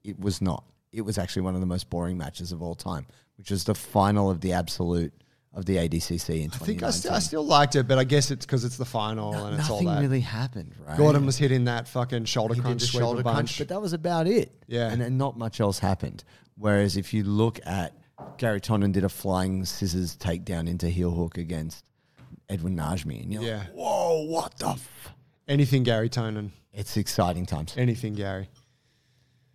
It 0.04 0.20
was 0.20 0.42
not. 0.42 0.63
It 0.94 1.01
was 1.01 1.18
actually 1.18 1.42
one 1.44 1.54
of 1.56 1.60
the 1.62 1.68
most 1.68 1.89
boring 1.89 2.18
matches 2.18 2.51
of 2.51 2.62
all 2.62 2.75
time, 2.75 3.06
which 3.38 3.51
was 3.51 3.66
the 3.66 3.75
final 3.75 4.30
of 4.30 4.39
the 4.42 4.54
absolute 4.54 5.13
of 5.58 5.66
the 5.66 5.76
ADCC 5.76 6.44
in 6.44 6.52
I 6.54 6.58
think 6.58 6.84
I, 6.84 6.92
st- 6.92 7.12
I 7.14 7.20
still 7.20 7.44
liked 7.46 7.76
it, 7.76 7.88
but 7.88 7.98
I 7.98 8.04
guess 8.04 8.30
it's 8.32 8.46
because 8.46 8.64
it's 8.64 8.78
the 8.78 8.86
final 8.86 9.34
No- 9.34 9.46
and 9.48 9.60
it's 9.60 9.70
all 9.70 9.82
nothing 9.82 10.04
really 10.04 10.20
happened, 10.20 10.74
right? 10.88 10.98
Gordon 10.98 11.26
was 11.26 11.36
hitting 11.36 11.66
that 11.66 11.88
fucking 11.88 12.26
shoulder 12.26 12.54
he 12.54 12.62
crunch, 12.62 12.84
shoulder 12.84 13.24
crunch, 13.24 13.58
but 13.58 13.68
that 13.70 13.82
was 13.82 13.94
about 13.94 14.28
it. 14.28 14.52
Yeah. 14.68 14.90
and 14.92 15.02
then 15.02 15.18
not 15.18 15.36
much 15.38 15.60
else 15.60 15.80
happened. 15.80 16.24
Whereas 16.56 16.96
if 16.96 17.14
you 17.14 17.24
look 17.24 17.60
at 17.66 17.94
Garry 18.38 18.62
Tonon 18.62 18.92
did 18.92 19.04
a 19.04 19.10
flying 19.10 19.66
scissors 19.66 20.16
takedown 20.16 20.70
into 20.70 20.90
heel 20.90 21.12
hook 21.12 21.38
against 21.40 21.84
Edwin 22.50 22.76
Najmi, 22.78 23.24
and 23.24 23.34
you're 23.34 23.42
Yeah. 23.44 23.58
like, 23.58 23.68
whoa, 23.74 24.26
what 24.28 24.58
the? 24.60 24.70
F-? 24.70 25.14
Anything 25.48 25.82
Garry 25.84 26.10
Tonon. 26.10 26.52
It's 26.72 26.98
exciting 26.98 27.46
times. 27.48 27.74
Anything 27.78 28.14
Gary. 28.14 28.48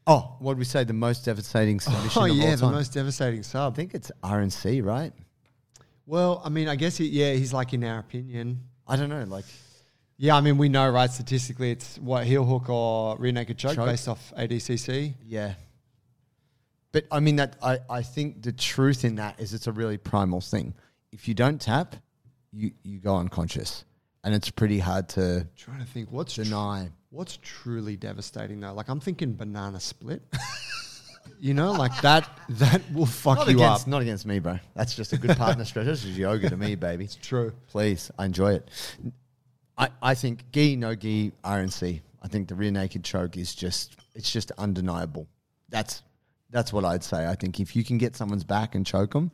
Oh, 0.07 0.35
what 0.41 0.55
did 0.55 0.59
we 0.59 0.65
say? 0.65 0.83
The 0.83 0.93
most 0.93 1.25
devastating 1.25 1.79
submission 1.79 2.21
Oh 2.21 2.25
of 2.25 2.31
all 2.33 2.37
yeah, 2.37 2.57
the 2.57 2.71
most 2.71 2.93
devastating 2.93 3.45
sub. 3.45 3.73
I 3.73 3.77
think 3.77 3.95
it's 3.95 4.11
RNC, 4.25 4.85
right? 4.85 5.13
Well, 6.07 6.43
I 6.45 6.49
mean, 6.49 6.69
I 6.69 6.77
guess 6.77 6.97
he, 6.97 7.07
yeah, 7.09 7.33
he's 7.35 7.53
like 7.53 7.73
in 7.73 7.85
our 7.85 7.99
opinion. 7.99 8.61
I 8.89 8.97
don't 8.97 9.09
know. 9.09 9.25
Like, 9.25 9.45
Yeah, 10.19 10.37
I 10.37 10.41
mean, 10.41 10.59
we 10.59 10.69
know, 10.69 10.89
right? 10.91 11.11
Statistically, 11.11 11.71
it's 11.71 11.99
what 11.99 12.27
heel 12.27 12.45
hook 12.45 12.69
or 12.69 13.17
rear 13.19 13.33
naked 13.33 13.59
choke, 13.59 13.77
Choke. 13.77 13.87
based 13.87 14.09
off 14.09 14.33
ADCC. 14.37 15.15
yeah. 15.27 15.55
But 16.93 17.07
I 17.11 17.21
mean 17.21 17.37
that 17.37 17.57
I, 17.63 17.79
I 17.89 18.03
think 18.03 18.43
the 18.43 18.53
truth 18.53 19.05
in 19.07 19.15
that 19.15 19.41
is 19.41 19.55
it's 19.55 19.67
a 19.67 19.73
really 19.73 19.97
primal 19.97 20.43
thing. 20.43 20.75
If 21.11 21.27
you 21.27 21.33
don't 21.33 21.59
tap, 21.59 21.97
you 22.53 22.73
you 22.83 22.99
go 23.01 23.17
unconscious, 23.17 23.87
and 24.23 24.35
it's 24.35 24.51
pretty 24.51 24.79
hard 24.79 25.09
to 25.11 25.47
trying 25.57 25.79
to 25.81 25.87
think 25.87 26.13
what's 26.13 26.35
tr- 26.35 26.43
deny. 26.43 26.91
what's 27.09 27.39
truly 27.41 27.97
devastating 27.97 28.61
though. 28.61 28.75
Like 28.75 28.91
I'm 28.91 29.01
thinking 29.01 29.33
banana 29.35 29.81
split. 29.81 30.23
you 31.43 31.55
know, 31.55 31.73
like 31.73 32.01
that 32.03 32.31
that 32.49 32.81
will 32.95 33.05
fuck 33.05 33.39
Not 33.39 33.49
you 33.49 33.57
against, 33.57 33.83
up. 33.83 33.89
not 33.89 34.01
against 34.01 34.25
me, 34.25 34.39
bro. 34.39 34.61
That's 34.77 34.95
just 34.95 35.13
a 35.13 35.19
good 35.19 35.37
partner 35.37 35.65
stretch. 35.65 35.87
This 35.87 36.05
is 36.05 36.17
yoga 36.17 36.49
to 36.49 36.57
me, 36.57 36.77
baby. 36.77 37.05
It's 37.05 37.17
true. 37.17 37.53
Please, 37.67 38.13
I 38.17 38.27
enjoy 38.27 38.53
it. 38.55 38.69
I, 39.77 39.89
I 40.01 40.15
think 40.15 40.45
gi, 40.53 40.77
no 40.77 40.95
gi, 40.95 41.33
RNC. 41.45 42.01
I 42.23 42.29
think 42.29 42.47
the 42.47 42.55
rear 42.55 42.71
naked 42.71 43.03
choke 43.03 43.37
is 43.37 43.57
just 43.57 43.97
it's 44.15 44.31
just 44.31 44.53
undeniable. 44.53 45.27
That's 45.69 46.03
that's 46.51 46.73
what 46.73 46.85
I'd 46.85 47.03
say. 47.03 47.27
I 47.27 47.35
think 47.35 47.59
if 47.59 47.75
you 47.75 47.83
can 47.83 47.99
get 47.99 48.15
someone's 48.15 48.45
back 48.45 48.77
and 48.77 48.87
choke 48.87 49.13
them, 49.13 49.33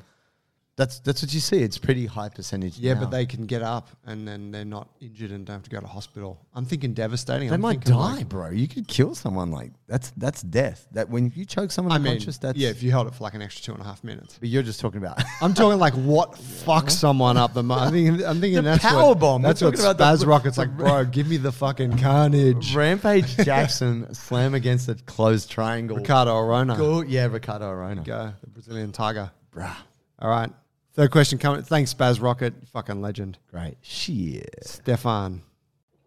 that's 0.78 1.00
that's 1.00 1.22
what 1.22 1.34
you 1.34 1.40
see. 1.40 1.58
It's 1.58 1.76
pretty 1.76 2.06
high 2.06 2.28
percentage. 2.28 2.78
Yeah, 2.78 2.94
now. 2.94 3.00
but 3.00 3.10
they 3.10 3.26
can 3.26 3.46
get 3.46 3.62
up 3.62 3.88
and 4.06 4.26
then 4.26 4.52
they're 4.52 4.64
not 4.64 4.88
injured 5.00 5.32
and 5.32 5.44
don't 5.44 5.56
have 5.56 5.62
to 5.64 5.70
go 5.70 5.80
to 5.80 5.86
hospital. 5.88 6.40
I'm 6.54 6.64
thinking 6.64 6.94
devastating. 6.94 7.48
they 7.48 7.54
I'm 7.54 7.60
might 7.60 7.80
die, 7.84 7.94
like- 8.18 8.28
bro. 8.28 8.50
You 8.50 8.68
could 8.68 8.86
kill 8.86 9.16
someone 9.16 9.50
like 9.50 9.72
that's 9.88 10.12
that's 10.16 10.40
death. 10.40 10.86
That 10.92 11.10
when 11.10 11.32
you 11.34 11.44
choke 11.44 11.72
someone 11.72 11.92
I 11.92 11.98
mean, 11.98 12.12
unconscious, 12.12 12.38
that's 12.38 12.56
yeah, 12.56 12.68
if 12.68 12.82
you 12.82 12.92
held 12.92 13.08
it 13.08 13.14
for 13.14 13.24
like 13.24 13.34
an 13.34 13.42
extra 13.42 13.64
two 13.64 13.72
and 13.72 13.80
a 13.82 13.84
half 13.84 14.04
minutes. 14.04 14.38
But 14.38 14.48
you're 14.50 14.62
just 14.62 14.78
talking 14.78 14.98
about 15.02 15.20
I'm 15.42 15.52
talking 15.52 15.80
like 15.80 15.94
what 15.94 16.32
fucks 16.64 16.92
someone 16.92 17.36
up 17.36 17.54
the 17.54 17.64
most. 17.64 17.80
I'm 17.80 17.90
thinking, 17.92 18.24
I'm 18.24 18.40
thinking 18.40 18.56
The 18.62 18.70
that's 18.70 18.82
power 18.84 19.08
what, 19.08 19.18
bomb. 19.18 19.42
We're 19.42 19.48
That's 19.48 19.60
what 19.62 19.78
about 19.80 19.98
Spaz 19.98 20.20
the- 20.20 20.26
Rocket's 20.28 20.58
like, 20.58 20.76
bro. 20.76 21.04
Give 21.04 21.28
me 21.28 21.38
the 21.38 21.50
fucking 21.52 21.98
carnage. 21.98 22.74
Rampage 22.74 23.36
Jackson 23.44 24.14
slam 24.14 24.54
against 24.54 24.88
a 24.88 24.94
closed 24.94 25.50
triangle. 25.50 25.96
Ricardo 25.96 26.36
Arona. 26.38 26.76
Go, 26.76 27.02
yeah, 27.02 27.26
Ricardo 27.26 27.68
Arona. 27.68 28.04
Go, 28.04 28.32
the 28.40 28.46
Brazilian 28.46 28.92
tiger. 28.92 29.32
Bruh. 29.52 29.74
All 30.20 30.30
right. 30.30 30.50
Third 30.98 31.12
question 31.12 31.38
coming. 31.38 31.62
Thanks, 31.62 31.94
Baz 31.94 32.18
Rocket. 32.18 32.54
Fucking 32.72 33.00
legend. 33.00 33.38
Great. 33.52 33.76
Shit. 33.82 34.52
Stefan. 34.62 35.42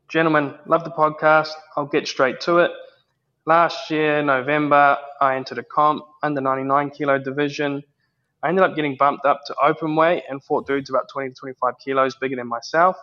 Gentlemen, 0.10 0.54
love 0.66 0.84
the 0.84 0.92
podcast. 0.92 1.54
I'll 1.78 1.86
get 1.86 2.10
straight 2.10 2.42
to 2.42 2.58
it. 2.58 2.72
Last 3.46 3.90
year, 3.90 4.22
November, 4.22 4.98
I 5.22 5.38
entered 5.38 5.60
a 5.60 5.64
comp 5.64 6.04
under 6.24 6.42
99 6.42 6.90
kilo 6.90 7.18
division. 7.18 7.82
I 8.44 8.50
ended 8.50 8.66
up 8.66 8.76
getting 8.76 8.98
bumped 8.98 9.26
up 9.26 9.40
to 9.46 9.56
open 9.64 9.96
weight 9.96 10.24
and 10.30 10.44
fought 10.44 10.68
dudes 10.68 10.90
about 10.90 11.08
20 11.08 11.30
to 11.30 11.36
25 11.36 11.76
kilos 11.82 12.16
bigger 12.16 12.36
than 12.36 12.48
myself. 12.48 12.98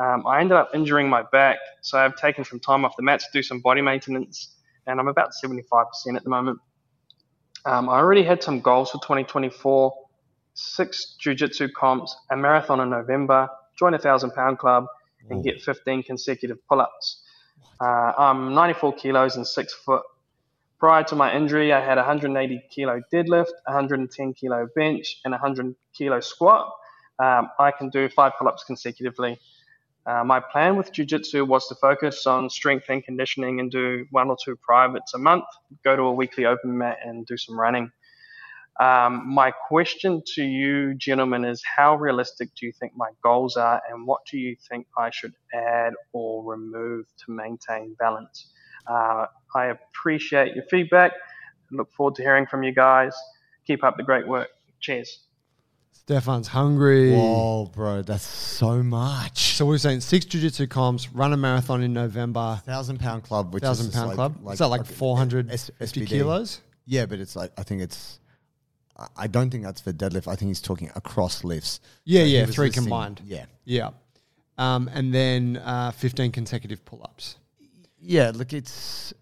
Um, 0.00 0.26
I 0.26 0.40
ended 0.40 0.56
up 0.56 0.70
injuring 0.74 1.08
my 1.08 1.22
back, 1.30 1.58
so 1.82 1.98
I've 1.98 2.16
taken 2.16 2.44
some 2.44 2.58
time 2.58 2.84
off 2.84 2.96
the 2.96 3.04
mat 3.04 3.20
to 3.20 3.26
do 3.32 3.44
some 3.44 3.60
body 3.60 3.80
maintenance, 3.80 4.56
and 4.88 4.98
I'm 4.98 5.06
about 5.06 5.30
75% 5.40 5.86
at 6.16 6.24
the 6.24 6.30
moment. 6.30 6.58
Um, 7.64 7.88
I 7.88 7.98
already 7.98 8.24
had 8.24 8.42
some 8.42 8.60
goals 8.60 8.90
for 8.90 8.98
2024 8.98 9.94
six 10.54 11.16
jiu-jitsu 11.18 11.68
comps, 11.68 12.16
a 12.30 12.36
marathon 12.36 12.80
in 12.80 12.90
November, 12.90 13.48
join 13.78 13.94
a 13.94 13.98
thousand 13.98 14.32
pound 14.32 14.58
club, 14.58 14.86
and 15.30 15.44
get 15.44 15.62
15 15.62 16.02
consecutive 16.02 16.58
pull-ups. 16.68 17.22
Uh, 17.80 18.12
I'm 18.18 18.54
94 18.54 18.94
kilos 18.94 19.36
and 19.36 19.46
six 19.46 19.72
foot. 19.72 20.02
Prior 20.78 21.04
to 21.04 21.16
my 21.16 21.34
injury, 21.34 21.72
I 21.72 21.80
had 21.80 21.96
180 21.96 22.64
kilo 22.70 23.00
deadlift, 23.12 23.52
110 23.66 24.34
kilo 24.34 24.68
bench, 24.74 25.20
and 25.24 25.32
100 25.32 25.74
kilo 25.94 26.20
squat. 26.20 26.72
Um, 27.18 27.50
I 27.58 27.70
can 27.70 27.88
do 27.88 28.08
five 28.08 28.32
pull-ups 28.38 28.64
consecutively. 28.64 29.38
Uh, 30.04 30.24
my 30.24 30.40
plan 30.40 30.76
with 30.76 30.92
jiu-jitsu 30.92 31.44
was 31.44 31.68
to 31.68 31.76
focus 31.76 32.26
on 32.26 32.50
strength 32.50 32.86
and 32.88 33.04
conditioning 33.04 33.60
and 33.60 33.70
do 33.70 34.04
one 34.10 34.28
or 34.28 34.36
two 34.44 34.56
privates 34.56 35.14
a 35.14 35.18
month, 35.18 35.44
go 35.84 35.94
to 35.94 36.02
a 36.02 36.12
weekly 36.12 36.44
open 36.44 36.76
mat 36.76 36.98
and 37.04 37.24
do 37.26 37.36
some 37.36 37.58
running. 37.58 37.92
Um, 38.80 39.32
my 39.32 39.50
question 39.68 40.22
to 40.34 40.42
you, 40.42 40.94
gentlemen, 40.94 41.44
is 41.44 41.62
how 41.76 41.96
realistic 41.96 42.50
do 42.58 42.66
you 42.66 42.72
think 42.72 42.92
my 42.96 43.10
goals 43.22 43.56
are, 43.56 43.82
and 43.90 44.06
what 44.06 44.20
do 44.30 44.38
you 44.38 44.56
think 44.68 44.86
I 44.98 45.10
should 45.10 45.34
add 45.54 45.92
or 46.12 46.42
remove 46.44 47.06
to 47.26 47.32
maintain 47.32 47.94
balance? 47.98 48.48
Uh, 48.86 49.26
I 49.54 49.66
appreciate 49.66 50.54
your 50.54 50.64
feedback. 50.70 51.12
Look 51.70 51.92
forward 51.92 52.14
to 52.16 52.22
hearing 52.22 52.46
from 52.46 52.62
you 52.62 52.72
guys. 52.72 53.14
Keep 53.66 53.84
up 53.84 53.96
the 53.96 54.02
great 54.02 54.26
work. 54.26 54.48
Cheers. 54.80 55.20
Stefan's 55.92 56.48
hungry. 56.48 57.12
Whoa, 57.12 57.66
bro, 57.72 58.02
that's 58.02 58.24
so 58.24 58.82
much. 58.82 59.54
So 59.54 59.66
we're 59.66 59.78
saying 59.78 60.00
six 60.00 60.24
jiu-jitsu 60.24 60.66
comps, 60.66 61.12
run 61.12 61.32
a 61.32 61.36
marathon 61.36 61.82
in 61.82 61.92
November. 61.92 62.60
Thousand 62.64 62.98
pound 62.98 63.22
club, 63.22 63.54
which 63.54 63.62
Thousand 63.62 63.88
is 63.88 63.94
pound 63.94 64.08
like, 64.08 64.16
club. 64.16 64.36
Like, 64.42 64.54
Is 64.54 64.58
that 64.58 64.66
like 64.66 64.80
okay, 64.80 64.94
450 64.94 65.52
S- 65.52 65.92
SBD. 65.92 66.06
kilos? 66.08 66.60
Yeah, 66.86 67.06
but 67.06 67.20
it's 67.20 67.36
like 67.36 67.52
I 67.56 67.62
think 67.62 67.82
it's. 67.82 68.18
I- 69.16 69.26
don't 69.26 69.50
think 69.50 69.64
that's 69.64 69.80
for 69.80 69.92
deadlift. 69.92 70.28
I 70.28 70.36
think 70.36 70.48
he's 70.50 70.60
talking 70.60 70.90
across 70.94 71.44
lifts. 71.44 71.80
Yeah, 72.04 72.20
So 72.22 72.26
yeah, 72.26 72.46
three 72.46 72.66
listing- 72.66 72.84
combined. 72.84 73.20
Yeah, 73.24 73.46
Yeah. 73.64 73.90
Um, 74.58 74.88
and 74.92 75.14
then 75.14 75.56
uh, 75.56 75.90
15 75.92 76.30
consecutive 76.30 76.84
pull-ups. 76.84 77.36
yeah. 77.98 78.32
Look, 78.34 78.52
it's 78.52 79.14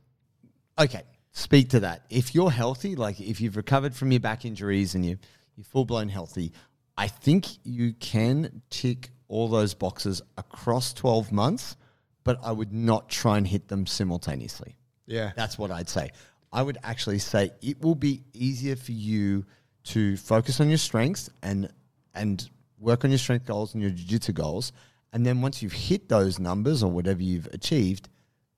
okay. 0.79 1.03
Speak 1.33 1.71
to 1.71 1.81
that. 1.81 2.05
If 2.11 2.35
you're 2.35 2.51
healthy, 2.51 2.97
like 2.97 3.21
if 3.21 3.41
you've 3.41 3.57
recovered 3.57 3.95
from 3.95 4.11
your 4.11 4.21
back 4.21 4.45
injuries 4.45 4.95
and 4.95 5.07
you 5.07 5.17
you're 5.57 5.65
full 5.65 5.85
blown 5.85 6.09
healthy, 6.09 6.53
I 6.99 7.07
think 7.09 7.47
you 7.65 7.93
can 7.95 8.63
tick 8.71 9.11
all 9.29 9.49
those 9.49 9.73
boxes 9.75 10.21
across 10.37 10.93
12 10.93 11.31
months. 11.33 11.77
But 12.25 12.39
I 12.43 12.53
would 12.53 12.73
not 12.73 13.09
try 13.09 13.39
and 13.39 13.47
hit 13.47 13.69
them 13.69 13.87
simultaneously. 13.87 14.77
Yeah. 15.07 15.31
That's 15.37 15.57
what 15.57 15.71
I'd 15.71 15.89
say. 15.89 16.11
I 16.53 16.63
would 16.63 16.77
actually 16.83 17.21
say 17.21 17.53
it 17.63 17.81
will 17.81 17.95
be 17.95 18.25
easier 18.35 18.75
for 18.77 18.93
you 18.93 19.47
to 19.85 20.17
focus 20.17 20.61
on 20.61 20.69
your 20.69 20.79
strengths 20.79 21.31
and 21.43 21.73
and 22.15 22.49
work 22.79 23.05
on 23.05 23.11
your 23.11 23.19
strength 23.19 23.47
goals 23.47 23.75
and 23.75 23.83
your 23.83 23.91
jiu-jitsu 23.91 24.33
goals. 24.33 24.73
And 25.13 25.27
then 25.27 25.43
once 25.43 25.63
you've 25.63 25.73
hit 25.73 26.09
those 26.09 26.39
numbers 26.39 26.83
or 26.83 26.91
whatever 26.91 27.23
you've 27.23 27.49
achieved, 27.53 28.09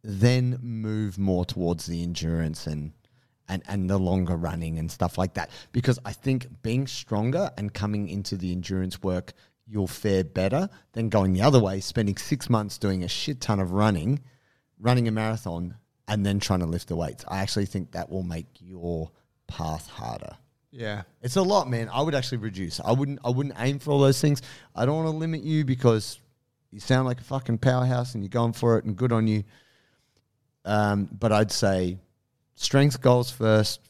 then 0.03 0.59
move 0.61 1.19
more 1.19 1.45
towards 1.45 1.87
the 1.87 2.03
endurance 2.03 2.67
and 2.67 2.93
and, 3.49 3.63
and 3.69 3.91
the 3.91 3.99
longer 3.99 4.37
running 4.37 4.79
and 4.79 4.91
stuff 4.91 5.19
like 5.19 5.35
that. 5.35 5.51
Because 5.73 5.99
I 6.05 6.13
think 6.13 6.47
being 6.63 6.87
stronger 6.87 7.51
and 7.59 7.75
coming 7.75 8.09
into 8.09 8.37
the 8.37 8.53
endurance 8.53 9.03
work, 9.03 9.33
you'll 9.67 9.89
fare 9.89 10.25
better 10.25 10.69
than 10.93 11.09
going 11.09 11.33
the 11.33 11.43
other 11.43 11.61
way, 11.61 11.81
spending 11.81 12.17
six 12.17 12.49
months 12.49 12.79
doing 12.79 13.03
a 13.03 13.09
shit 13.09 13.41
ton 13.41 13.61
of 13.61 13.73
running, 13.73 14.21
running 14.79 15.09
a 15.09 15.11
marathon, 15.11 15.75
and 16.09 16.25
then 16.25 16.41
trying 16.41 16.61
to 16.61 16.67
lift 16.67 16.89
the 16.89 16.97
weights. 16.97 17.25
I 17.29 17.41
actually 17.41 17.67
think 17.67 17.93
that 17.93 18.11
will 18.11 18.23
make 18.23 18.47
your 18.61 19.11
path 19.49 19.89
harder. 19.89 20.37
Yeah. 20.73 21.03
It's 21.21 21.37
a 21.37 21.43
lot, 21.43 21.69
man. 21.69 21.89
I 21.93 22.01
would 22.01 22.15
actually 22.15 22.39
reduce. 22.39 22.81
I 22.81 22.93
wouldn't. 22.93 23.21
I 23.25 23.31
wouldn't 23.31 23.55
aim 23.59 23.79
for 23.79 23.93
all 23.93 24.01
those 24.01 24.21
things. 24.21 24.43
I 24.75 24.87
don't 24.87 24.97
want 24.97 25.07
to 25.07 25.17
limit 25.17 25.43
you 25.43 25.65
because 25.65 26.19
you 26.71 26.81
sound 26.81 27.07
like 27.07 27.21
a 27.21 27.25
fucking 27.25 27.59
powerhouse 27.59 28.15
and 28.15 28.25
you're 28.25 28.31
going 28.31 28.55
for 28.55 28.79
it, 28.79 28.85
and 28.85 28.97
good 28.97 29.13
on 29.13 29.27
you. 29.27 29.45
Um, 30.65 31.09
but 31.13 31.31
I'd 31.31 31.53
say 31.53 31.99
strength 32.57 33.01
goals 33.01 33.31
first. 33.31 33.81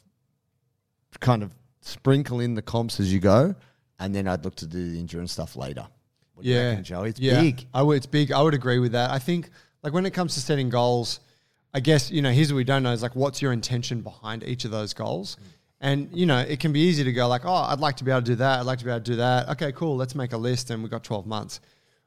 Kind 1.19 1.43
of 1.43 1.51
sprinkle 1.81 2.39
in 2.39 2.55
the 2.55 2.61
comps 2.61 2.99
as 2.99 3.13
you 3.13 3.19
go, 3.19 3.55
and 3.99 4.13
then 4.13 4.27
I'd 4.27 4.43
look 4.43 4.55
to 4.55 4.67
do 4.67 4.91
the 4.91 4.99
endurance 4.99 5.31
stuff 5.31 5.55
later. 5.55 5.87
What 6.33 6.45
Yeah, 6.45 6.69
reckon, 6.69 6.83
Joey? 6.83 7.09
It's 7.09 7.19
yeah. 7.19 7.39
big. 7.39 7.65
I 7.73 7.81
would. 7.81 7.97
It's 7.97 8.05
big. 8.05 8.31
I 8.31 8.41
would 8.41 8.53
agree 8.53 8.79
with 8.79 8.91
that. 8.93 9.11
I 9.11 9.19
think 9.19 9.49
like 9.83 9.93
when 9.93 10.05
it 10.05 10.11
comes 10.11 10.33
to 10.33 10.41
setting 10.41 10.69
goals, 10.69 11.19
I 11.73 11.79
guess 11.79 12.11
you 12.11 12.21
know 12.21 12.31
here's 12.31 12.51
what 12.51 12.57
we 12.57 12.63
don't 12.63 12.83
know 12.83 12.91
is 12.91 13.03
like 13.03 13.15
what's 13.15 13.41
your 13.41 13.53
intention 13.53 14.01
behind 14.01 14.43
each 14.43 14.65
of 14.65 14.71
those 14.71 14.93
goals, 14.93 15.37
and 15.83 16.09
you 16.11 16.25
know 16.25 16.39
it 16.39 16.59
can 16.59 16.73
be 16.73 16.79
easy 16.79 17.03
to 17.03 17.13
go 17.13 17.27
like 17.27 17.45
oh 17.45 17.53
I'd 17.53 17.79
like 17.79 17.97
to 17.97 18.03
be 18.03 18.09
able 18.09 18.21
to 18.21 18.25
do 18.25 18.35
that. 18.35 18.59
I'd 18.59 18.65
like 18.65 18.79
to 18.79 18.85
be 18.85 18.89
able 18.89 19.01
to 19.01 19.11
do 19.11 19.17
that. 19.17 19.49
Okay, 19.49 19.71
cool. 19.73 19.95
Let's 19.95 20.15
make 20.15 20.33
a 20.33 20.37
list, 20.37 20.71
and 20.71 20.81
we've 20.81 20.91
got 20.91 21.03
12 21.03 21.27
months. 21.27 21.59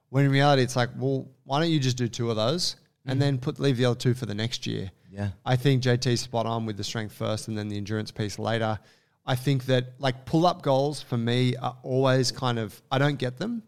When 0.09 0.25
in 0.25 0.33
reality, 0.33 0.63
it's 0.63 0.75
like 0.75 0.91
well 0.97 1.29
why 1.45 1.61
don't 1.61 1.71
you 1.71 1.79
just 1.79 1.97
do 1.97 2.09
two 2.09 2.31
of 2.31 2.37
those 2.37 2.77
and 3.07 3.19
mm. 3.19 3.21
then 3.21 3.39
put 3.39 3.61
leave 3.61 3.77
the 3.77 3.85
other 3.85 3.99
two 3.99 4.15
for 4.15 4.27
the 4.27 4.35
next 4.35 4.67
year. 4.67 4.91
Yeah. 5.11 5.31
I 5.45 5.57
think 5.57 5.83
JT's 5.83 6.21
spot 6.21 6.47
on 6.47 6.67
with 6.67 6.77
the 6.77 6.85
strength 6.85 7.15
first 7.15 7.49
and 7.49 7.57
then 7.57 7.69
the 7.69 7.77
endurance 7.77 8.11
piece 8.11 8.39
later. 8.39 8.79
I 9.25 9.35
think 9.35 9.65
that 9.67 9.95
like 9.99 10.25
pull 10.25 10.47
up 10.47 10.63
goals 10.63 11.03
for 11.03 11.17
me 11.17 11.57
are 11.57 11.77
always 11.83 12.31
kind 12.31 12.59
of, 12.59 12.81
I 12.91 12.99
don't 12.99 13.19
get 13.19 13.39
them 13.39 13.63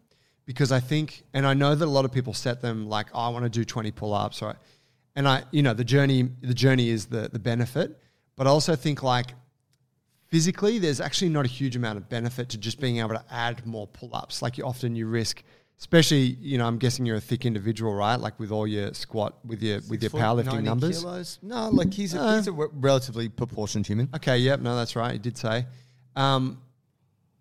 because 0.45 0.71
I 0.71 0.79
think, 0.79 1.23
and 1.33 1.45
I 1.45 1.53
know 1.53 1.75
that 1.75 1.85
a 1.85 1.89
lot 1.89 2.05
of 2.05 2.11
people 2.11 2.33
set 2.33 2.61
them 2.61 2.87
like, 2.87 3.07
oh, 3.13 3.19
I 3.19 3.29
want 3.29 3.45
to 3.45 3.49
do 3.49 3.65
20 3.65 3.91
pull 3.91 4.13
ups. 4.13 4.41
Right. 4.41 4.55
And 5.15 5.27
I, 5.27 5.43
you 5.51 5.63
know, 5.63 5.73
the 5.73 5.83
journey, 5.83 6.29
the 6.41 6.53
journey 6.53 6.89
is 6.89 7.07
the, 7.07 7.29
the 7.31 7.39
benefit, 7.39 7.99
but 8.35 8.47
I 8.47 8.51
also 8.51 8.75
think 8.75 9.03
like 9.03 9.33
physically, 10.29 10.79
there's 10.79 11.01
actually 11.01 11.29
not 11.29 11.45
a 11.45 11.49
huge 11.49 11.75
amount 11.75 11.97
of 11.97 12.09
benefit 12.09 12.49
to 12.49 12.57
just 12.57 12.79
being 12.79 12.97
able 12.97 13.09
to 13.09 13.23
add 13.29 13.65
more 13.65 13.87
pull 13.87 14.09
ups. 14.13 14.41
Like 14.41 14.57
you 14.57 14.65
often 14.65 14.95
you 14.95 15.07
risk 15.07 15.43
Especially, 15.79 16.35
you 16.41 16.57
know, 16.57 16.67
I'm 16.67 16.77
guessing 16.77 17.05
you're 17.05 17.15
a 17.15 17.21
thick 17.21 17.45
individual, 17.45 17.93
right? 17.93 18.17
Like 18.17 18.37
with 18.37 18.51
all 18.51 18.67
your 18.67 18.93
squat, 18.93 19.33
with 19.45 19.63
your 19.63 19.79
with 19.89 20.03
your 20.03 20.09
powerlifting 20.09 20.61
numbers. 20.61 20.99
kilos? 20.99 21.39
No, 21.41 21.69
like 21.69 21.93
he's 21.93 22.13
a, 22.13 22.19
Uh, 22.19 22.35
he's 22.35 22.49
a 22.49 22.51
relatively 22.51 23.29
proportioned 23.29 23.87
human. 23.87 24.09
Okay, 24.13 24.39
yep, 24.39 24.59
no, 24.59 24.75
that's 24.75 24.97
right. 24.97 25.13
He 25.13 25.19
did 25.19 25.37
say. 25.37 25.65
Um, 26.17 26.61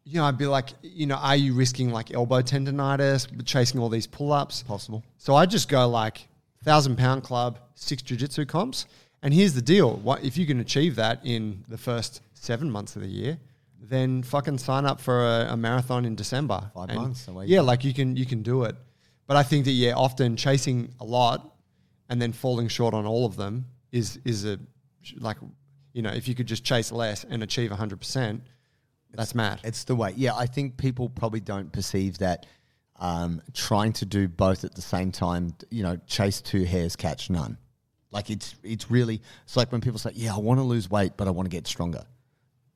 you 0.05 0.19
know, 0.19 0.25
I'd 0.25 0.39
be 0.39 0.47
like, 0.47 0.69
you 0.83 1.07
know, 1.07 1.17
are 1.17 1.35
you 1.35 1.53
risking 1.53 1.91
like 1.91 2.15
elbow 2.15 2.41
tendonitis, 2.41 3.27
chasing 3.45 3.81
all 3.81 3.89
these 3.89 4.07
pull 4.07 4.33
ups? 4.33 4.63
Possible. 4.63 5.03
So 5.17 5.35
I 5.35 5.45
just 5.45 5.69
go 5.69 5.89
like 5.89 6.29
thousand 6.63 6.97
pound 6.97 7.25
club, 7.25 7.59
six 7.75 8.03
jiu-jitsu 8.03 8.47
comps, 8.47 8.87
and 9.21 9.35
here's 9.35 9.55
the 9.55 9.63
deal: 9.63 9.97
what 9.97 10.23
if 10.23 10.37
you 10.37 10.47
can 10.47 10.61
achieve 10.61 10.95
that 10.95 11.27
in 11.27 11.65
the 11.67 11.77
first 11.77 12.23
seven 12.45 12.71
months 12.71 12.97
of 12.97 13.03
the 13.03 13.09
year? 13.09 13.39
Then 13.81 14.23
fucking 14.23 14.59
sign 14.59 14.85
up 14.85 15.01
for 15.01 15.25
a, 15.25 15.53
a 15.53 15.57
marathon 15.57 16.05
in 16.05 16.17
December. 16.17 16.71
Five 16.75 16.91
And 16.91 16.99
months, 16.99 17.29
away 17.29 17.47
Yeah, 17.47 17.61
like 17.61 17.85
you 17.85 17.95
can 17.95 18.17
you 18.17 18.27
can 18.27 18.43
do 18.43 18.65
it. 18.65 18.77
But 19.27 19.37
I 19.37 19.43
think 19.43 19.67
that 19.67 19.73
yeah, 19.73 19.93
often 19.93 20.37
chasing 20.37 20.95
a 21.01 21.05
lot 21.05 21.55
and 22.09 22.21
then 22.21 22.33
falling 22.33 22.69
short 22.69 22.95
on 22.95 23.07
all 23.07 23.27
of 23.27 23.37
them 23.37 23.67
is 23.93 24.19
is 24.25 24.45
a 24.45 24.59
like 25.19 25.37
you 25.93 26.03
know 26.03 26.11
if 26.11 26.27
you 26.27 26.35
could 26.35 26.47
just 26.47 26.65
chase 26.65 26.91
less 26.91 27.25
and 27.25 27.43
achieve 27.43 27.71
hundred 27.71 28.01
percent, 28.01 28.43
that's 29.13 29.35
mad. 29.35 29.61
It's 29.65 29.85
the 29.85 29.95
way. 29.95 30.13
Yeah, 30.17 30.35
I 30.35 30.47
think 30.47 30.77
people 30.77 31.09
probably 31.09 31.41
don't 31.41 31.73
perceive 31.73 32.19
that 32.19 32.47
um, 32.97 33.43
trying 33.55 33.93
to 33.95 34.07
do 34.07 34.29
both 34.29 34.65
at 34.65 34.75
the 34.75 34.83
same 34.83 35.13
time. 35.13 35.55
You 35.71 35.83
know, 35.83 35.97
chase 36.07 36.41
two 36.41 36.65
hares, 36.65 36.97
catch 36.97 37.31
none. 37.31 37.59
Like 38.11 38.31
it's 38.31 38.55
it's 38.63 38.91
really 38.91 39.21
it's 39.45 39.57
like 39.57 39.71
when 39.71 39.81
people 39.81 39.99
say, 39.99 40.13
"Yeah, 40.15 40.35
I 40.35 40.39
want 40.39 40.59
to 40.59 40.65
lose 40.65 40.91
weight, 40.91 41.13
but 41.17 41.29
I 41.29 41.31
want 41.31 41.47
to 41.47 41.51
get 41.51 41.67
stronger." 41.67 42.05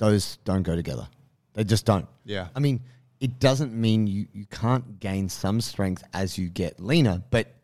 Those 0.02 0.38
don't 0.38 0.64
go 0.64 0.75
together. 0.75 1.06
They 1.52 1.62
just 1.62 1.87
don't. 1.87 2.09
Yeah. 2.25 2.49
I 2.56 2.59
mean, 2.59 2.80
it 3.21 3.38
doesn't 3.38 3.73
mean 3.73 4.09
you 4.09 4.26
you 4.32 4.47
can't 4.47 4.99
gain 4.99 5.28
some 5.28 5.61
strength 5.61 6.02
as 6.12 6.37
you 6.37 6.49
get 6.49 6.80
leaner, 6.80 7.23
but 7.30 7.54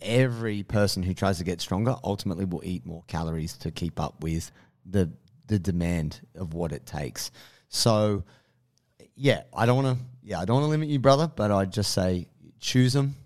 every 0.00 0.62
person 0.62 1.02
who 1.02 1.14
tries 1.14 1.38
to 1.38 1.44
get 1.44 1.60
stronger 1.60 1.96
ultimately 2.04 2.44
will 2.44 2.62
eat 2.64 2.86
more 2.86 3.02
calories 3.08 3.54
to 3.54 3.72
keep 3.72 3.98
up 3.98 4.22
with 4.22 4.52
the 4.88 5.10
the 5.48 5.58
demand 5.58 6.20
of 6.36 6.54
what 6.54 6.70
it 6.70 6.86
takes. 6.86 7.32
So, 7.70 8.22
yeah, 9.16 9.42
I 9.52 9.66
don't 9.66 9.82
want 9.82 9.98
to. 9.98 10.04
Yeah, 10.22 10.38
I 10.38 10.44
don't 10.44 10.54
want 10.54 10.66
to 10.66 10.70
limit 10.70 10.90
you, 10.90 11.00
brother, 11.00 11.28
but 11.34 11.50
I'd 11.50 11.72
just 11.72 11.92
say 11.92 12.28
choose 12.60 12.92
them, 12.92 13.16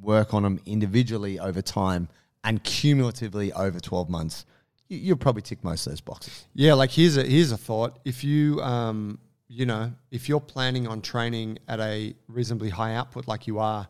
work 0.00 0.32
on 0.32 0.44
them 0.44 0.60
individually 0.64 1.38
over 1.38 1.60
time, 1.60 2.08
and 2.42 2.64
cumulatively 2.64 3.52
over 3.52 3.80
twelve 3.80 4.08
months. 4.08 4.46
You, 4.90 4.98
you'll 4.98 5.16
probably 5.16 5.40
tick 5.42 5.64
most 5.64 5.86
of 5.86 5.92
those 5.92 6.02
boxes. 6.02 6.44
Yeah, 6.52 6.74
like 6.74 6.90
here's 6.90 7.16
a 7.16 7.22
here's 7.24 7.52
a 7.52 7.56
thought. 7.56 7.98
If 8.04 8.22
you 8.22 8.60
um 8.60 9.18
you 9.48 9.66
know, 9.66 9.92
if 10.10 10.28
you're 10.28 10.40
planning 10.40 10.86
on 10.86 11.00
training 11.00 11.58
at 11.66 11.80
a 11.80 12.14
reasonably 12.28 12.68
high 12.70 12.94
output 12.94 13.26
like 13.26 13.46
you 13.46 13.58
are 13.58 13.88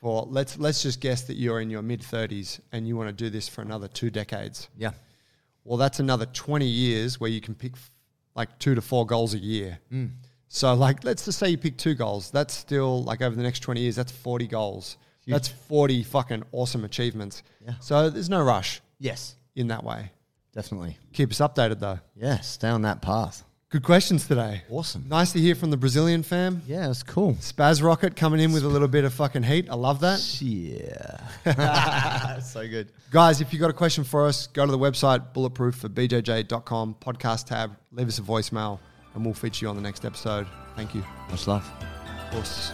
for 0.00 0.26
let's 0.28 0.58
let's 0.58 0.82
just 0.82 1.00
guess 1.00 1.22
that 1.22 1.34
you're 1.36 1.60
in 1.60 1.70
your 1.70 1.82
mid 1.82 2.00
30s 2.00 2.60
and 2.72 2.88
you 2.88 2.96
want 2.96 3.08
to 3.08 3.12
do 3.12 3.30
this 3.30 3.48
for 3.48 3.62
another 3.62 3.86
2 3.88 4.10
decades. 4.10 4.68
Yeah. 4.76 4.92
Well, 5.64 5.76
that's 5.76 6.00
another 6.00 6.26
20 6.26 6.64
years 6.66 7.20
where 7.20 7.30
you 7.30 7.40
can 7.40 7.54
pick 7.54 7.72
f- 7.74 7.90
like 8.34 8.58
2 8.58 8.74
to 8.74 8.80
4 8.80 9.06
goals 9.06 9.34
a 9.34 9.38
year. 9.38 9.78
Mm. 9.92 10.12
So 10.48 10.72
like 10.74 11.04
let's 11.04 11.24
just 11.24 11.38
say 11.38 11.48
you 11.50 11.58
pick 11.58 11.76
2 11.76 11.94
goals. 11.94 12.30
That's 12.30 12.54
still 12.54 13.04
like 13.04 13.22
over 13.22 13.36
the 13.36 13.42
next 13.42 13.60
20 13.60 13.80
years 13.80 13.96
that's 13.96 14.12
40 14.12 14.46
goals. 14.48 14.96
Huge. 15.24 15.34
That's 15.34 15.48
40 15.48 16.02
fucking 16.04 16.42
awesome 16.52 16.84
achievements. 16.84 17.42
Yeah. 17.64 17.74
So 17.80 18.08
there's 18.10 18.30
no 18.30 18.42
rush 18.42 18.80
Yes, 18.98 19.36
in 19.54 19.68
that 19.68 19.84
way. 19.84 20.10
Definitely. 20.58 20.98
Keep 21.12 21.30
us 21.30 21.38
updated 21.38 21.78
though. 21.78 22.00
Yeah, 22.16 22.40
stay 22.40 22.68
on 22.68 22.82
that 22.82 23.00
path. 23.00 23.44
Good 23.70 23.84
questions 23.84 24.26
today. 24.26 24.62
Awesome. 24.70 25.04
Nice 25.08 25.30
to 25.32 25.38
hear 25.38 25.54
from 25.54 25.70
the 25.70 25.76
Brazilian 25.76 26.22
fam. 26.22 26.62
Yeah, 26.66 26.90
it's 26.90 27.02
cool. 27.04 27.34
Spaz 27.34 27.82
Rocket 27.82 28.16
coming 28.16 28.40
in 28.40 28.50
with 28.50 28.64
a 28.64 28.68
little 28.68 28.88
bit 28.88 29.04
of 29.04 29.12
fucking 29.12 29.42
heat. 29.44 29.68
I 29.70 29.74
love 29.74 30.00
that. 30.00 30.18
Yeah. 30.40 32.38
so 32.40 32.66
good. 32.66 32.90
Guys, 33.10 33.40
if 33.40 33.52
you 33.52 33.58
got 33.60 33.70
a 33.70 33.74
question 33.74 34.04
for 34.04 34.26
us, 34.26 34.48
go 34.48 34.66
to 34.66 34.72
the 34.72 34.78
website 34.78 35.32
bulletproof 35.32 35.76
for 35.76 35.88
bjj.com, 35.88 36.96
podcast 37.00 37.46
tab, 37.46 37.76
leave 37.92 38.08
us 38.08 38.18
a 38.18 38.22
voicemail, 38.22 38.78
and 39.14 39.24
we'll 39.24 39.34
feature 39.34 39.66
you 39.66 39.70
on 39.70 39.76
the 39.76 39.82
next 39.82 40.04
episode. 40.04 40.46
Thank 40.74 40.94
you. 40.94 41.04
Much 41.30 41.46
love. 41.46 41.70
Of 42.26 42.32
course. 42.32 42.72